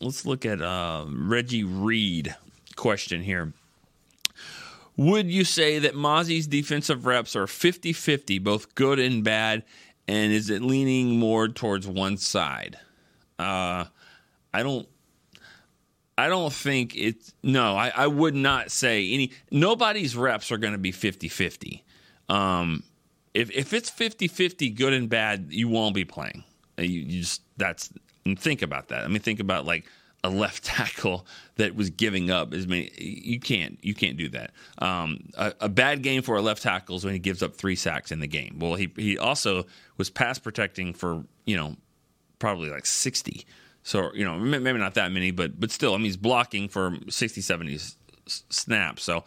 let's 0.00 0.24
look 0.24 0.46
at 0.46 0.62
uh, 0.62 1.04
Reggie 1.08 1.64
Reed 1.64 2.34
question 2.76 3.22
here. 3.22 3.52
Would 4.96 5.30
you 5.30 5.44
say 5.44 5.80
that 5.80 5.94
Mazi's 5.94 6.46
defensive 6.46 7.06
reps 7.06 7.34
are 7.34 7.46
50 7.46 7.92
50, 7.92 8.38
both 8.38 8.74
good 8.74 8.98
and 8.98 9.24
bad? 9.24 9.64
And 10.06 10.32
is 10.32 10.50
it 10.50 10.62
leaning 10.62 11.18
more 11.18 11.48
towards 11.48 11.86
one 11.86 12.16
side? 12.16 12.78
Uh, 13.38 13.86
I 14.52 14.62
don't. 14.62 14.88
I 16.16 16.28
don't 16.28 16.52
think 16.52 16.96
it's 16.96 17.34
no. 17.42 17.76
I, 17.76 17.88
I 17.94 18.06
would 18.06 18.36
not 18.36 18.70
say 18.70 19.10
any. 19.10 19.32
Nobody's 19.50 20.16
reps 20.16 20.52
are 20.52 20.58
going 20.58 20.74
to 20.74 20.78
be 20.78 20.92
50 20.92 21.28
50. 21.28 21.84
Um, 22.28 22.84
if 23.32 23.50
if 23.50 23.72
it's 23.72 23.90
50 23.90 24.28
50, 24.28 24.70
good 24.70 24.92
and 24.92 25.08
bad, 25.08 25.46
you 25.50 25.68
won't 25.68 25.94
be 25.94 26.04
playing. 26.04 26.44
You, 26.78 26.84
you 26.84 27.20
just 27.20 27.42
that's 27.56 27.92
think 28.38 28.62
about 28.62 28.88
that. 28.88 29.04
I 29.04 29.08
mean, 29.08 29.20
think 29.20 29.40
about 29.40 29.66
like 29.66 29.86
a 30.24 30.28
left 30.28 30.64
tackle 30.64 31.24
that 31.56 31.76
was 31.76 31.90
giving 31.90 32.30
up 32.30 32.52
as 32.52 32.66
many. 32.66 32.90
You 32.98 33.38
can't 33.38 33.78
you 33.82 33.94
can't 33.94 34.16
do 34.16 34.28
that. 34.30 34.50
Um, 34.78 35.28
a, 35.36 35.52
a, 35.60 35.68
bad 35.68 36.02
game 36.02 36.22
for 36.22 36.36
a 36.36 36.42
left 36.42 36.62
tackle 36.62 36.96
is 36.96 37.04
when 37.04 37.12
he 37.12 37.20
gives 37.20 37.42
up 37.42 37.54
three 37.54 37.76
sacks 37.76 38.10
in 38.10 38.18
the 38.18 38.26
game. 38.26 38.56
Well, 38.58 38.74
he 38.74 38.90
he 38.96 39.16
also 39.16 39.66
was 39.98 40.10
pass 40.10 40.38
protecting 40.40 40.94
for 40.94 41.24
you 41.44 41.56
know 41.56 41.76
probably 42.40 42.70
like 42.70 42.86
sixty. 42.86 43.46
So 43.84 44.10
you 44.14 44.24
know 44.24 44.36
maybe 44.38 44.78
not 44.78 44.94
that 44.94 45.12
many, 45.12 45.30
but 45.30 45.60
but 45.60 45.70
still, 45.70 45.94
I 45.94 45.98
mean 45.98 46.06
he's 46.06 46.16
blocking 46.16 46.68
for 46.68 46.96
60, 47.08 47.42
70 47.42 47.78
snaps. 48.26 49.04
So 49.04 49.24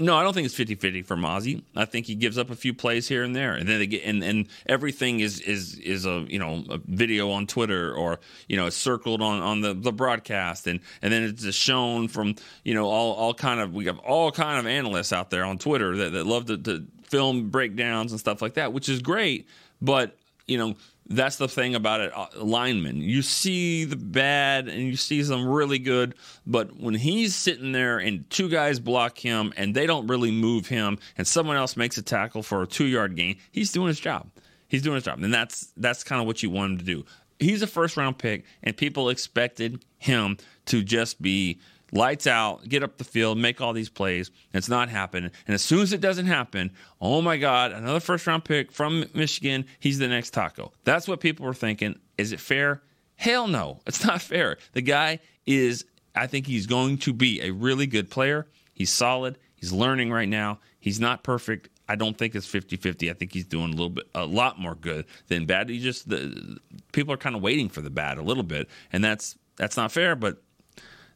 no, 0.00 0.16
I 0.16 0.22
don't 0.22 0.32
think 0.32 0.46
it's 0.46 0.54
50-50 0.54 1.04
for 1.04 1.16
Mazi. 1.16 1.62
I 1.76 1.84
think 1.84 2.06
he 2.06 2.14
gives 2.14 2.38
up 2.38 2.50
a 2.50 2.56
few 2.56 2.72
plays 2.72 3.06
here 3.06 3.22
and 3.22 3.36
there, 3.36 3.54
and 3.54 3.68
then 3.68 3.78
they 3.78 3.86
get 3.86 4.02
and, 4.04 4.24
and 4.24 4.48
everything 4.66 5.20
is 5.20 5.40
is 5.40 5.78
is 5.78 6.06
a 6.06 6.24
you 6.28 6.38
know 6.38 6.64
a 6.70 6.78
video 6.86 7.30
on 7.30 7.46
Twitter 7.46 7.94
or 7.94 8.18
you 8.48 8.56
know 8.56 8.70
circled 8.70 9.20
on 9.20 9.40
on 9.42 9.60
the, 9.60 9.74
the 9.74 9.92
broadcast, 9.92 10.66
and 10.66 10.80
and 11.02 11.12
then 11.12 11.22
it's 11.24 11.54
shown 11.54 12.08
from 12.08 12.34
you 12.64 12.72
know 12.72 12.86
all 12.86 13.12
all 13.12 13.34
kind 13.34 13.60
of 13.60 13.74
we 13.74 13.84
have 13.84 13.98
all 13.98 14.32
kind 14.32 14.58
of 14.58 14.66
analysts 14.66 15.12
out 15.12 15.28
there 15.30 15.44
on 15.44 15.58
Twitter 15.58 15.96
that, 15.98 16.12
that 16.12 16.26
love 16.26 16.46
to, 16.46 16.56
to 16.56 16.86
film 17.02 17.50
breakdowns 17.50 18.12
and 18.12 18.18
stuff 18.18 18.40
like 18.40 18.54
that, 18.54 18.72
which 18.72 18.88
is 18.88 19.02
great. 19.02 19.46
But 19.82 20.16
you 20.46 20.56
know 20.56 20.76
that's 21.10 21.36
the 21.36 21.48
thing 21.48 21.74
about 21.74 22.00
it, 22.00 22.12
uh, 22.16 22.28
lineman. 22.36 23.02
You 23.02 23.22
see 23.22 23.84
the 23.84 23.96
bad 23.96 24.68
and 24.68 24.82
you 24.82 24.96
see 24.96 25.24
some 25.24 25.46
really 25.46 25.80
good, 25.80 26.14
but 26.46 26.78
when 26.80 26.94
he's 26.94 27.34
sitting 27.34 27.72
there 27.72 27.98
and 27.98 28.28
two 28.30 28.48
guys 28.48 28.78
block 28.78 29.18
him 29.18 29.52
and 29.56 29.74
they 29.74 29.86
don't 29.86 30.06
really 30.06 30.30
move 30.30 30.68
him, 30.68 30.98
and 31.18 31.26
someone 31.26 31.56
else 31.56 31.76
makes 31.76 31.98
a 31.98 32.02
tackle 32.02 32.44
for 32.44 32.62
a 32.62 32.66
two 32.66 32.86
yard 32.86 33.16
gain, 33.16 33.36
he's 33.50 33.72
doing 33.72 33.88
his 33.88 33.98
job. 33.98 34.30
He's 34.68 34.82
doing 34.82 34.94
his 34.94 35.04
job, 35.04 35.20
and 35.20 35.34
that's 35.34 35.72
that's 35.76 36.04
kind 36.04 36.20
of 36.20 36.28
what 36.28 36.44
you 36.44 36.50
want 36.50 36.72
him 36.72 36.78
to 36.78 36.84
do. 36.84 37.04
He's 37.40 37.60
a 37.60 37.66
first 37.66 37.96
round 37.96 38.18
pick, 38.18 38.44
and 38.62 38.76
people 38.76 39.08
expected 39.08 39.84
him 39.98 40.36
to 40.66 40.84
just 40.84 41.20
be 41.20 41.58
lights 41.92 42.26
out, 42.26 42.68
get 42.68 42.82
up 42.82 42.98
the 42.98 43.04
field, 43.04 43.38
make 43.38 43.60
all 43.60 43.72
these 43.72 43.88
plays. 43.88 44.30
It's 44.52 44.68
not 44.68 44.88
happening. 44.88 45.30
And 45.46 45.54
as 45.54 45.62
soon 45.62 45.80
as 45.80 45.92
it 45.92 46.00
doesn't 46.00 46.26
happen, 46.26 46.72
oh 47.00 47.22
my 47.22 47.36
God, 47.36 47.72
another 47.72 48.00
first 48.00 48.26
round 48.26 48.44
pick 48.44 48.72
from 48.72 49.04
Michigan. 49.14 49.66
He's 49.78 49.98
the 49.98 50.08
next 50.08 50.30
taco. 50.30 50.72
That's 50.84 51.08
what 51.08 51.20
people 51.20 51.46
were 51.46 51.54
thinking. 51.54 51.98
Is 52.18 52.32
it 52.32 52.40
fair? 52.40 52.82
Hell 53.16 53.48
no, 53.48 53.80
it's 53.86 54.04
not 54.06 54.22
fair. 54.22 54.56
The 54.72 54.82
guy 54.82 55.20
is, 55.46 55.84
I 56.14 56.26
think 56.26 56.46
he's 56.46 56.66
going 56.66 56.98
to 56.98 57.12
be 57.12 57.40
a 57.42 57.50
really 57.50 57.86
good 57.86 58.10
player. 58.10 58.46
He's 58.72 58.92
solid. 58.92 59.38
He's 59.56 59.72
learning 59.72 60.10
right 60.10 60.28
now. 60.28 60.58
He's 60.78 60.98
not 60.98 61.22
perfect. 61.22 61.68
I 61.86 61.96
don't 61.96 62.16
think 62.16 62.34
it's 62.34 62.46
50-50. 62.46 63.10
I 63.10 63.14
think 63.14 63.32
he's 63.32 63.44
doing 63.44 63.66
a 63.66 63.72
little 63.72 63.90
bit 63.90 64.06
a 64.14 64.24
lot 64.24 64.58
more 64.58 64.76
good 64.76 65.06
than 65.26 65.44
bad. 65.44 65.68
He 65.68 65.80
just 65.80 66.08
the 66.08 66.58
people 66.92 67.12
are 67.12 67.18
kind 67.18 67.34
of 67.34 67.42
waiting 67.42 67.68
for 67.68 67.80
the 67.80 67.90
bad 67.90 68.16
a 68.16 68.22
little 68.22 68.44
bit, 68.44 68.68
and 68.92 69.02
that's 69.02 69.36
that's 69.56 69.76
not 69.76 69.90
fair, 69.90 70.14
but 70.14 70.40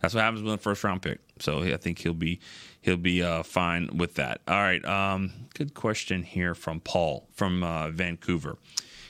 that's 0.05 0.15
what 0.15 0.23
happens 0.23 0.43
with 0.43 0.53
a 0.53 0.59
first 0.59 0.85
round 0.85 1.01
pick. 1.01 1.19
So 1.39 1.63
I 1.63 1.79
think 1.79 1.99
he'll 1.99 2.13
be 2.13 2.39
he'll 2.83 2.99
be 2.99 3.23
uh, 3.23 3.43
fine 3.43 3.89
with 3.97 4.17
that. 4.17 4.43
All 4.47 4.61
right. 4.61 4.85
Um, 4.85 5.33
good 5.55 5.73
question 5.73 6.23
here 6.23 6.55
from 6.55 6.81
Paul 6.81 7.27
from 7.33 7.65
uh, 7.65 7.89
Vancouver. 7.89 8.59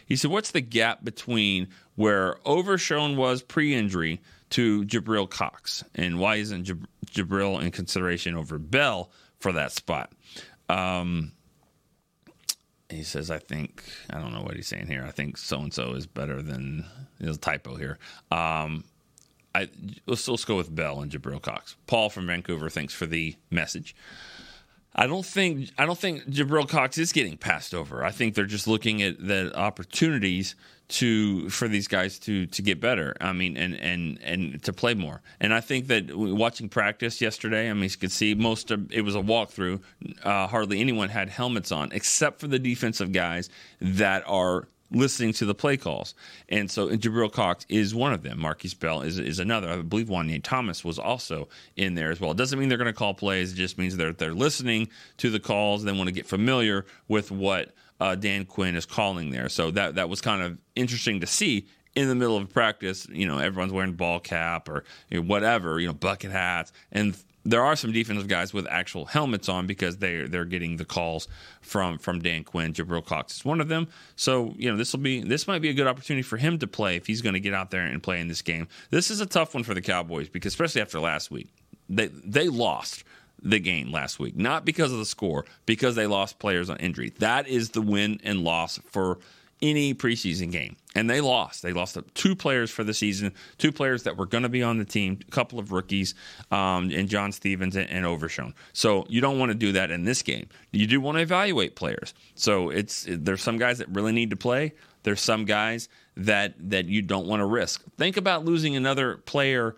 He 0.07 0.15
said, 0.15 0.31
"What's 0.31 0.53
the 0.53 0.61
gap 0.61 1.03
between 1.03 1.67
where 1.97 2.37
Overshown 2.47 3.17
was 3.17 3.43
pre-injury 3.43 4.21
to 4.51 4.85
Jabril 4.85 5.29
Cox, 5.29 5.83
and 5.97 6.21
why 6.21 6.37
isn't 6.37 6.63
Jab- 6.63 6.87
Jabril 7.07 7.61
in 7.61 7.73
consideration 7.73 8.37
over 8.37 8.61
Bell 8.61 9.11
for 9.41 9.51
that 9.51 9.73
spot?" 9.73 10.13
Um, 10.69 11.33
he 12.89 13.03
says, 13.03 13.33
"I 13.33 13.39
think 13.41 13.83
I 14.11 14.21
don't 14.21 14.33
know 14.33 14.43
what 14.43 14.55
he's 14.55 14.69
saying 14.69 14.87
here. 14.87 15.05
I 15.05 15.11
think 15.11 15.39
so 15.39 15.59
and 15.59 15.75
so 15.75 15.95
is 15.95 16.07
better 16.07 16.41
than 16.41 16.85
there's 17.19 17.35
a 17.35 17.41
typo 17.41 17.75
here." 17.75 17.99
Um, 18.31 18.85
I 19.55 19.69
let's, 20.07 20.27
let's 20.29 20.45
go 20.45 20.57
with 20.57 20.75
Bell 20.75 21.01
and 21.01 21.11
Jabril 21.11 21.41
Cox. 21.41 21.77
Paul 21.87 22.11
from 22.11 22.27
Vancouver, 22.27 22.69
thanks 22.69 22.93
for 22.93 23.07
the 23.07 23.37
message. 23.51 23.95
I 24.97 25.07
don't 25.07 25.27
think 25.27 25.71
I 25.77 25.87
don't 25.87 25.99
think 25.99 26.29
Jabril 26.29 26.69
Cox 26.69 26.99
is 26.99 27.13
getting 27.13 27.37
passed 27.37 27.75
over. 27.75 28.05
I 28.05 28.11
think 28.11 28.35
they're 28.35 28.47
just 28.47 28.69
looking 28.69 29.03
at 29.03 29.25
the 29.25 29.57
opportunities 29.57 30.55
to 30.87 31.49
for 31.49 31.67
these 31.67 31.89
guys 31.89 32.19
to 32.21 32.47
to 32.47 32.63
get 32.63 32.81
better. 32.81 33.17
I 33.21 33.33
mean, 33.33 33.57
and 33.57 33.75
and 33.75 34.21
and 34.23 34.63
to 34.63 34.73
play 34.73 34.95
more. 34.95 35.21
And 35.41 35.53
I 35.53 35.61
think 35.61 35.89
that 35.89 36.15
watching 36.15 36.69
practice 36.69 37.21
yesterday, 37.21 37.71
I 37.71 37.73
mean, 37.73 37.85
you 37.85 37.91
could 37.91 38.13
see 38.13 38.35
most 38.35 38.71
of 38.71 38.93
it 38.93 39.01
was 39.01 39.17
a 39.17 39.21
walkthrough. 39.21 39.81
Uh, 40.23 40.47
hardly 40.47 40.81
anyone 40.81 41.09
had 41.09 41.29
helmets 41.29 41.73
on, 41.73 41.91
except 41.91 42.41
for 42.41 42.47
the 42.47 42.61
defensive 42.61 43.13
guys 43.13 43.51
that 43.81 44.23
are 44.27 44.69
listening 44.95 45.33
to 45.35 45.45
the 45.45 45.55
play 45.55 45.77
calls. 45.77 46.15
And 46.49 46.71
so 46.71 46.89
and 46.89 47.01
Jabril 47.01 47.33
Cox 47.33 47.67
is 47.69 47.95
one 47.95 48.13
of 48.13 48.23
them. 48.23 48.39
Markquese 48.39 48.79
Bell 48.79 49.03
is, 49.03 49.19
is 49.19 49.39
another. 49.39 49.69
I 49.69 49.83
believe 49.83 50.09
Juanyeh 50.09 50.43
Thomas 50.43 50.85
was 50.85 50.99
also 50.99 51.49
in 51.77 51.95
there 51.95 52.11
as 52.11 52.21
well. 52.21 52.31
It 52.31 52.37
doesn't 52.37 52.59
mean 52.59 52.69
they're 52.69 52.79
going 52.79 52.87
to 52.87 52.93
call 52.93 53.15
plays. 53.15 53.53
It 53.53 53.57
just 53.57 53.79
means 53.79 53.97
they're, 53.97 54.13
they're 54.13 54.35
listening 54.35 54.89
to 55.19 55.31
the 55.31 55.41
calls. 55.41 55.85
They 55.85 55.93
want 55.93 56.09
to 56.09 56.15
get 56.15 56.27
familiar 56.27 56.87
with 57.09 57.31
what 57.31 57.75
uh, 58.01 58.15
Dan 58.15 58.45
Quinn 58.45 58.77
is 58.77 58.87
calling 58.87 59.31
there. 59.31 59.49
So 59.49 59.71
that, 59.73 59.97
that 59.97 60.09
was 60.09 60.21
kind 60.21 60.43
of 60.43 60.59
interesting 60.75 61.21
to 61.21 61.27
see 61.27 61.67
in 61.95 62.09
the 62.09 62.15
middle 62.15 62.37
of 62.37 62.53
practice. 62.53 63.07
You 63.09 63.27
know, 63.27 63.39
everyone's 63.39 63.73
wearing 63.73 63.93
ball 63.93 64.21
cap 64.21 64.69
or 64.69 64.85
you 65.11 65.21
know, 65.21 65.27
whatever, 65.27 65.79
you 65.81 65.89
know, 65.89 65.95
bucket 65.95 66.31
hats. 66.31 66.73
And 66.93 67.17
there 67.45 67.63
are 67.63 67.77
some 67.77 67.93
defensive 67.93 68.27
guys 68.27 68.55
with 68.55 68.67
actual 68.69 69.05
helmets 69.05 69.49
on 69.49 69.67
because 69.67 69.99
they 69.99 70.23
they're 70.23 70.45
getting 70.45 70.77
the 70.77 70.85
calls 70.85 71.29
from 71.61 71.99
from 71.99 72.21
Dan 72.21 72.45
Quinn. 72.45 72.73
Jabril 72.73 73.05
Cox 73.05 73.37
is 73.37 73.45
one 73.45 73.61
of 73.61 73.69
them. 73.69 73.89
So 74.17 74.55
you 74.57 74.71
know 74.71 74.77
this 74.77 74.93
will 74.93 75.01
be 75.01 75.21
this 75.21 75.47
might 75.47 75.61
be 75.61 75.69
a 75.69 75.75
good 75.75 75.87
opportunity 75.87 76.23
for 76.23 76.37
him 76.37 76.59
to 76.59 76.67
play 76.67 76.97
if 76.97 77.07
he's 77.07 77.21
going 77.23 77.35
to 77.35 77.41
get 77.41 77.55
out 77.55 77.71
there 77.71 77.85
and 77.85 78.03
play 78.03 78.21
in 78.21 78.29
this 78.29 78.43
game. 78.43 78.69
This 78.91 79.11
is 79.11 79.21
a 79.21 79.27
tough 79.27 79.55
one 79.55 79.65
for 79.65 79.75
the 79.75 79.83
Cowboys 79.83 80.29
because 80.29 80.53
especially 80.53 80.81
after 80.81 80.99
last 81.01 81.31
week, 81.31 81.49
they 81.89 82.07
they 82.07 82.49
lost 82.49 83.05
the 83.43 83.59
game 83.59 83.93
last 83.93 84.19
week 84.19 84.35
not 84.37 84.65
because 84.65 84.91
of 84.91 84.99
the 84.99 85.05
score 85.05 85.45
because 85.67 85.95
they 85.97 86.07
lost 86.07 86.39
players 86.39 86.71
on 86.71 86.79
injury. 86.79 87.13
That 87.19 87.47
is 87.47 87.71
the 87.71 87.83
win 87.83 88.21
and 88.25 88.43
loss 88.43 88.81
for 88.91 89.19
any 89.65 89.95
preseason 89.95 90.53
game. 90.53 90.77
And 90.95 91.09
they 91.09 91.21
lost. 91.21 91.63
They 91.63 91.73
lost 91.73 91.99
two 92.15 92.37
players 92.37 92.71
for 92.71 92.85
the 92.85 92.95
season, 92.95 93.33
two 93.59 93.73
players 93.73 94.05
that 94.05 94.17
were 94.17 94.27
going 94.27 94.43
to 94.43 94.49
be 94.49 94.63
on 94.63 94.79
the 94.79 94.85
team, 94.85 95.19
a 95.27 95.31
couple 95.31 95.59
of 95.59 95.73
rookies, 95.73 96.15
um, 96.51 96.91
and 96.91 97.09
John 97.09 97.33
Stephens 97.33 97.75
and, 97.75 97.89
and 97.91 98.07
Overshown. 98.07 98.55
So 98.73 99.07
you 99.09 99.21
don't 99.21 99.39
want 99.39 99.51
to 99.51 99.55
do 99.55 99.73
that 99.73 99.91
in 99.91 100.05
this 100.05 100.23
game. 100.23 100.49
You 100.71 100.87
do 100.87 101.01
want 101.01 101.17
to 101.17 101.23
evaluate 101.23 101.75
players. 101.75 102.15
So 102.35 102.71
it's 102.71 103.07
there's 103.09 103.43
some 103.43 103.59
guys 103.59 103.79
that 103.79 103.89
really 103.89 104.13
need 104.13 104.31
to 104.31 104.37
play. 104.37 104.75
There's 105.03 105.21
some 105.21 105.45
guys 105.45 105.89
that 106.17 106.55
that 106.71 106.87
you 106.87 107.03
don't 107.03 107.27
want 107.27 107.41
to 107.41 107.47
risk. 107.47 107.83
Think 107.97 108.17
about 108.17 108.45
losing 108.45 108.77
another 108.77 109.17
player 109.17 109.77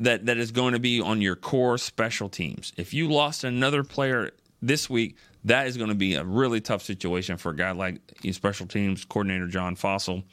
that 0.00 0.26
that 0.26 0.38
is 0.38 0.50
going 0.50 0.72
to 0.72 0.80
be 0.80 1.00
on 1.00 1.20
your 1.20 1.36
core 1.36 1.78
special 1.78 2.28
teams. 2.28 2.72
If 2.76 2.94
you 2.94 3.08
lost 3.08 3.44
another 3.44 3.84
player 3.84 4.32
this 4.60 4.90
week, 4.90 5.16
that 5.44 5.66
is 5.66 5.76
going 5.76 5.88
to 5.88 5.94
be 5.94 6.14
a 6.14 6.24
really 6.24 6.60
tough 6.60 6.82
situation 6.82 7.36
for 7.36 7.50
a 7.50 7.56
guy 7.56 7.70
like 7.70 8.00
special 8.32 8.66
teams 8.66 9.04
coordinator 9.04 9.46
John 9.46 9.76
Fassel. 9.76 10.24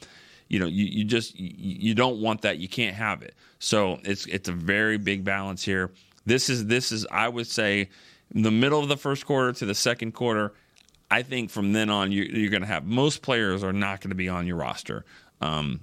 You 0.48 0.60
know, 0.60 0.66
you, 0.66 0.84
you 0.84 1.04
just 1.04 1.38
you 1.38 1.94
don't 1.94 2.20
want 2.20 2.42
that. 2.42 2.58
You 2.58 2.68
can't 2.68 2.94
have 2.94 3.22
it. 3.22 3.34
So 3.58 3.98
it's 4.04 4.26
it's 4.26 4.48
a 4.48 4.52
very 4.52 4.96
big 4.96 5.24
balance 5.24 5.64
here. 5.64 5.90
This 6.24 6.48
is 6.48 6.66
this 6.66 6.92
is 6.92 7.06
I 7.10 7.28
would 7.28 7.46
say 7.46 7.88
the 8.30 8.50
middle 8.50 8.80
of 8.80 8.88
the 8.88 8.96
first 8.96 9.26
quarter 9.26 9.52
to 9.54 9.66
the 9.66 9.74
second 9.74 10.12
quarter. 10.12 10.52
I 11.10 11.22
think 11.22 11.50
from 11.50 11.72
then 11.72 11.88
on 11.88 12.10
you, 12.10 12.46
are 12.46 12.50
going 12.50 12.62
to 12.62 12.68
have 12.68 12.84
most 12.84 13.22
players 13.22 13.62
are 13.62 13.72
not 13.72 14.00
going 14.00 14.10
to 14.10 14.16
be 14.16 14.28
on 14.28 14.46
your 14.46 14.56
roster. 14.56 15.04
Um, 15.40 15.80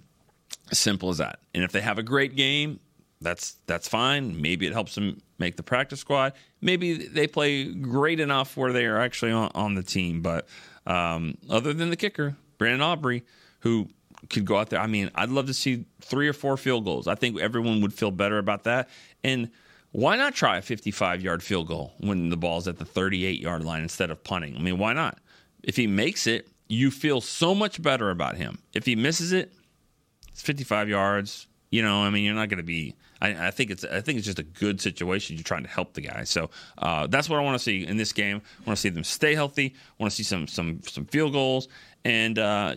simple 0.72 1.10
as 1.10 1.18
that. 1.20 1.40
And 1.54 1.64
if 1.64 1.72
they 1.72 1.82
have 1.82 1.98
a 1.98 2.04
great 2.04 2.36
game, 2.36 2.80
that's 3.22 3.56
that's 3.66 3.88
fine. 3.88 4.42
Maybe 4.42 4.68
it 4.68 4.74
helps 4.74 4.96
them 4.96 5.22
make 5.39 5.56
the 5.56 5.63
practice 5.63 6.00
squad. 6.00 6.34
Maybe 6.62 7.08
they 7.08 7.28
play 7.28 7.65
great 7.65 8.19
enough 8.19 8.56
where 8.56 8.72
they 8.72 8.86
are 8.86 9.00
actually 9.00 9.32
on, 9.32 9.52
on 9.56 9.76
the 9.76 9.84
team. 9.84 10.22
But 10.22 10.48
um, 10.86 11.38
other 11.50 11.74
than 11.74 11.89
the 11.89 11.96
kicker, 11.96 12.36
Brandon 12.58 12.82
Aubrey, 12.82 13.24
who 13.60 13.89
could 14.30 14.46
go 14.46 14.58
out 14.58 14.69
there. 14.69 14.80
I 14.80 14.88
mean, 14.88 15.12
I'd 15.15 15.30
love 15.30 15.48
to 15.48 15.54
see 15.54 15.86
three 16.02 16.28
or 16.28 16.34
four 16.34 16.58
field 16.58 16.86
goals. 16.86 17.08
I 17.08 17.15
think 17.15 17.39
everyone 17.39 17.82
would 17.82 17.93
feel 17.93 18.12
better 18.12 18.38
about 18.38 18.63
that. 18.63 18.89
And 19.24 19.50
why 19.91 20.15
not 20.15 20.34
try 20.34 20.58
a 20.58 20.62
55 20.62 21.22
yard 21.22 21.43
field 21.43 21.67
goal 21.67 21.93
when 22.00 22.30
the 22.30 22.38
ball's 22.38 22.67
at 22.67 22.80
the 22.80 22.86
38 22.86 23.39
yard 23.39 23.63
line 23.63 23.84
instead 23.84 24.12
of 24.12 24.24
punting? 24.24 24.56
I 24.56 24.60
mean, 24.60 24.78
why 24.78 24.93
not? 24.93 25.19
If 25.63 25.76
he 25.76 25.88
makes 25.88 26.28
it, 26.28 26.48
you 26.67 26.91
feel 26.91 27.22
so 27.22 27.54
much 27.54 27.82
better 27.82 28.10
about 28.10 28.38
him. 28.38 28.60
If 28.74 28.86
he 28.86 28.96
misses 28.96 29.32
it, 29.32 29.54
it's 30.32 30.41
55 30.41 30.89
yards. 30.89 31.48
You 31.74 31.82
know, 31.82 32.04
I 32.04 32.12
mean, 32.12 32.24
you're 32.24 32.36
not 32.36 32.50
going 32.50 32.58
to 32.58 32.64
be 32.64 32.96
I, 33.20 33.48
I, 33.48 33.52
think 33.52 33.72
it's 33.72 33.84
I 33.84 34.02
think 34.02 34.18
it's 34.18 34.28
just 34.28 34.38
a 34.38 34.44
good 34.44 34.80
situation. 34.80 35.38
You're 35.38 35.44
trying 35.44 35.64
to 35.64 35.70
help 35.70 35.94
the 35.94 36.02
guy, 36.02 36.24
so 36.26 36.52
uh, 36.78 37.08
that's 37.08 37.30
what 37.30 37.40
I 37.40 37.42
want 37.42 37.56
to 37.56 37.64
see 37.64 37.84
in 37.84 37.98
this 37.98 38.12
game. 38.12 38.42
I 38.60 38.70
want 38.70 38.78
to 38.78 38.82
see 38.82 38.90
them 38.90 39.04
stay 39.04 39.34
healthy. 39.34 39.74
I 39.76 40.04
want 40.04 40.12
to 40.12 40.16
see 40.16 40.22
some 40.22 40.48
some 40.48 40.82
some 40.84 41.06
field 41.06 41.32
goals, 41.32 41.68
and 42.06 42.38
uh, 42.38 42.76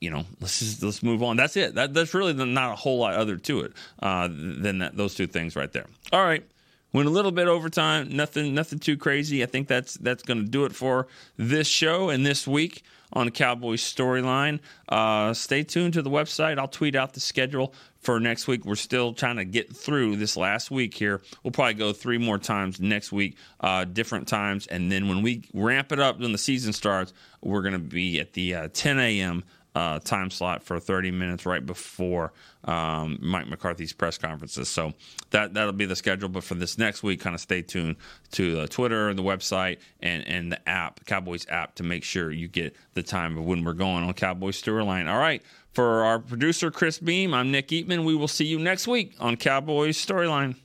you 0.00 0.10
know, 0.10 0.24
let's 0.40 0.60
just 0.60 0.82
let's 0.84 1.02
move 1.02 1.22
on. 1.22 1.36
That's 1.36 1.56
it. 1.56 1.74
That, 1.74 1.94
that's 1.94 2.14
really 2.14 2.32
not 2.32 2.72
a 2.72 2.76
whole 2.76 2.98
lot 2.98 3.14
other 3.14 3.38
to 3.38 3.60
it 3.62 3.72
uh, 4.00 4.28
than 4.28 4.78
that, 4.78 4.96
those 4.96 5.14
two 5.16 5.26
things 5.26 5.56
right 5.56 5.72
there. 5.72 5.86
All 6.12 6.24
right. 6.24 6.44
Went 6.92 7.08
a 7.08 7.10
little 7.10 7.32
bit 7.32 7.48
overtime, 7.48 8.14
nothing, 8.16 8.54
nothing 8.54 8.78
too 8.78 8.96
crazy. 8.96 9.42
I 9.42 9.46
think 9.46 9.68
that's 9.68 9.94
that's 9.94 10.22
going 10.22 10.44
to 10.44 10.48
do 10.48 10.64
it 10.64 10.74
for 10.74 11.08
this 11.36 11.66
show 11.66 12.10
and 12.10 12.24
this 12.24 12.46
week. 12.46 12.84
on 13.12 13.30
Cowboys 13.30 13.82
storyline. 13.82 14.60
Uh, 14.88 15.32
stay 15.32 15.62
tuned 15.62 15.94
to 15.94 16.02
the 16.02 16.10
website. 16.10 16.58
I'll 16.58 16.68
tweet 16.68 16.94
out 16.94 17.14
the 17.14 17.20
schedule 17.20 17.74
for 18.06 18.20
next 18.20 18.46
week. 18.46 18.64
We're 18.64 18.76
still 18.76 19.12
trying 19.12 19.36
to 19.36 19.44
get 19.44 19.74
through 19.74 20.14
this 20.16 20.36
last 20.36 20.70
week 20.70 20.94
here. 20.94 21.20
We'll 21.42 21.50
probably 21.50 21.74
go 21.74 21.92
three 21.92 22.18
more 22.18 22.38
times 22.38 22.80
next 22.80 23.10
week, 23.10 23.36
uh, 23.60 23.84
different 23.84 24.28
times. 24.28 24.68
And 24.68 24.92
then 24.92 25.08
when 25.08 25.22
we 25.22 25.42
ramp 25.52 25.90
it 25.90 25.98
up 25.98 26.20
when 26.20 26.30
the 26.30 26.38
season 26.38 26.72
starts, 26.72 27.12
we're 27.42 27.62
going 27.62 27.72
to 27.72 27.80
be 27.80 28.20
at 28.20 28.32
the 28.32 28.54
uh, 28.54 28.68
10 28.72 29.00
a.m. 29.00 29.42
Uh, 29.76 29.98
time 29.98 30.30
slot 30.30 30.62
for 30.62 30.80
30 30.80 31.10
minutes 31.10 31.44
right 31.44 31.66
before 31.66 32.32
um, 32.64 33.18
Mike 33.20 33.46
McCarthy's 33.46 33.92
press 33.92 34.16
conferences. 34.16 34.70
So 34.70 34.94
that 35.32 35.52
that'll 35.52 35.74
be 35.74 35.84
the 35.84 35.94
schedule. 35.94 36.30
But 36.30 36.44
for 36.44 36.54
this 36.54 36.78
next 36.78 37.02
week, 37.02 37.20
kind 37.20 37.34
of 37.34 37.42
stay 37.42 37.60
tuned 37.60 37.96
to 38.32 38.56
the 38.56 38.68
Twitter, 38.68 39.12
the 39.12 39.22
website, 39.22 39.80
and 40.00 40.26
and 40.26 40.50
the 40.50 40.66
app, 40.66 41.04
Cowboys 41.04 41.46
app, 41.50 41.74
to 41.74 41.82
make 41.82 42.04
sure 42.04 42.32
you 42.32 42.48
get 42.48 42.74
the 42.94 43.02
time 43.02 43.36
of 43.36 43.44
when 43.44 43.64
we're 43.64 43.74
going 43.74 44.02
on 44.02 44.14
Cowboys 44.14 44.60
Storyline. 44.62 45.12
All 45.12 45.18
right. 45.18 45.42
For 45.74 46.04
our 46.04 46.20
producer 46.20 46.70
Chris 46.70 46.98
Beam, 46.98 47.34
I'm 47.34 47.50
Nick 47.50 47.68
Eatman. 47.68 48.06
We 48.06 48.14
will 48.14 48.28
see 48.28 48.46
you 48.46 48.58
next 48.58 48.88
week 48.88 49.14
on 49.20 49.36
Cowboys 49.36 49.98
Storyline. 49.98 50.56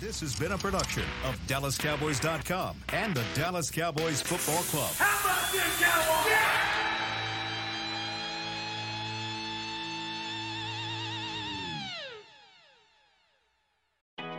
This 0.00 0.20
has 0.20 0.38
been 0.38 0.52
a 0.52 0.58
production 0.58 1.02
of 1.24 1.36
DallasCowboys.com 1.48 2.76
and 2.92 3.12
the 3.12 3.24
Dallas 3.34 3.72
Cowboys 3.72 4.22
Football 4.22 4.62
Club. 4.62 4.92
How 4.98 5.28
about 5.28 5.52
this, 5.52 5.80
Cowboys? 5.80 6.19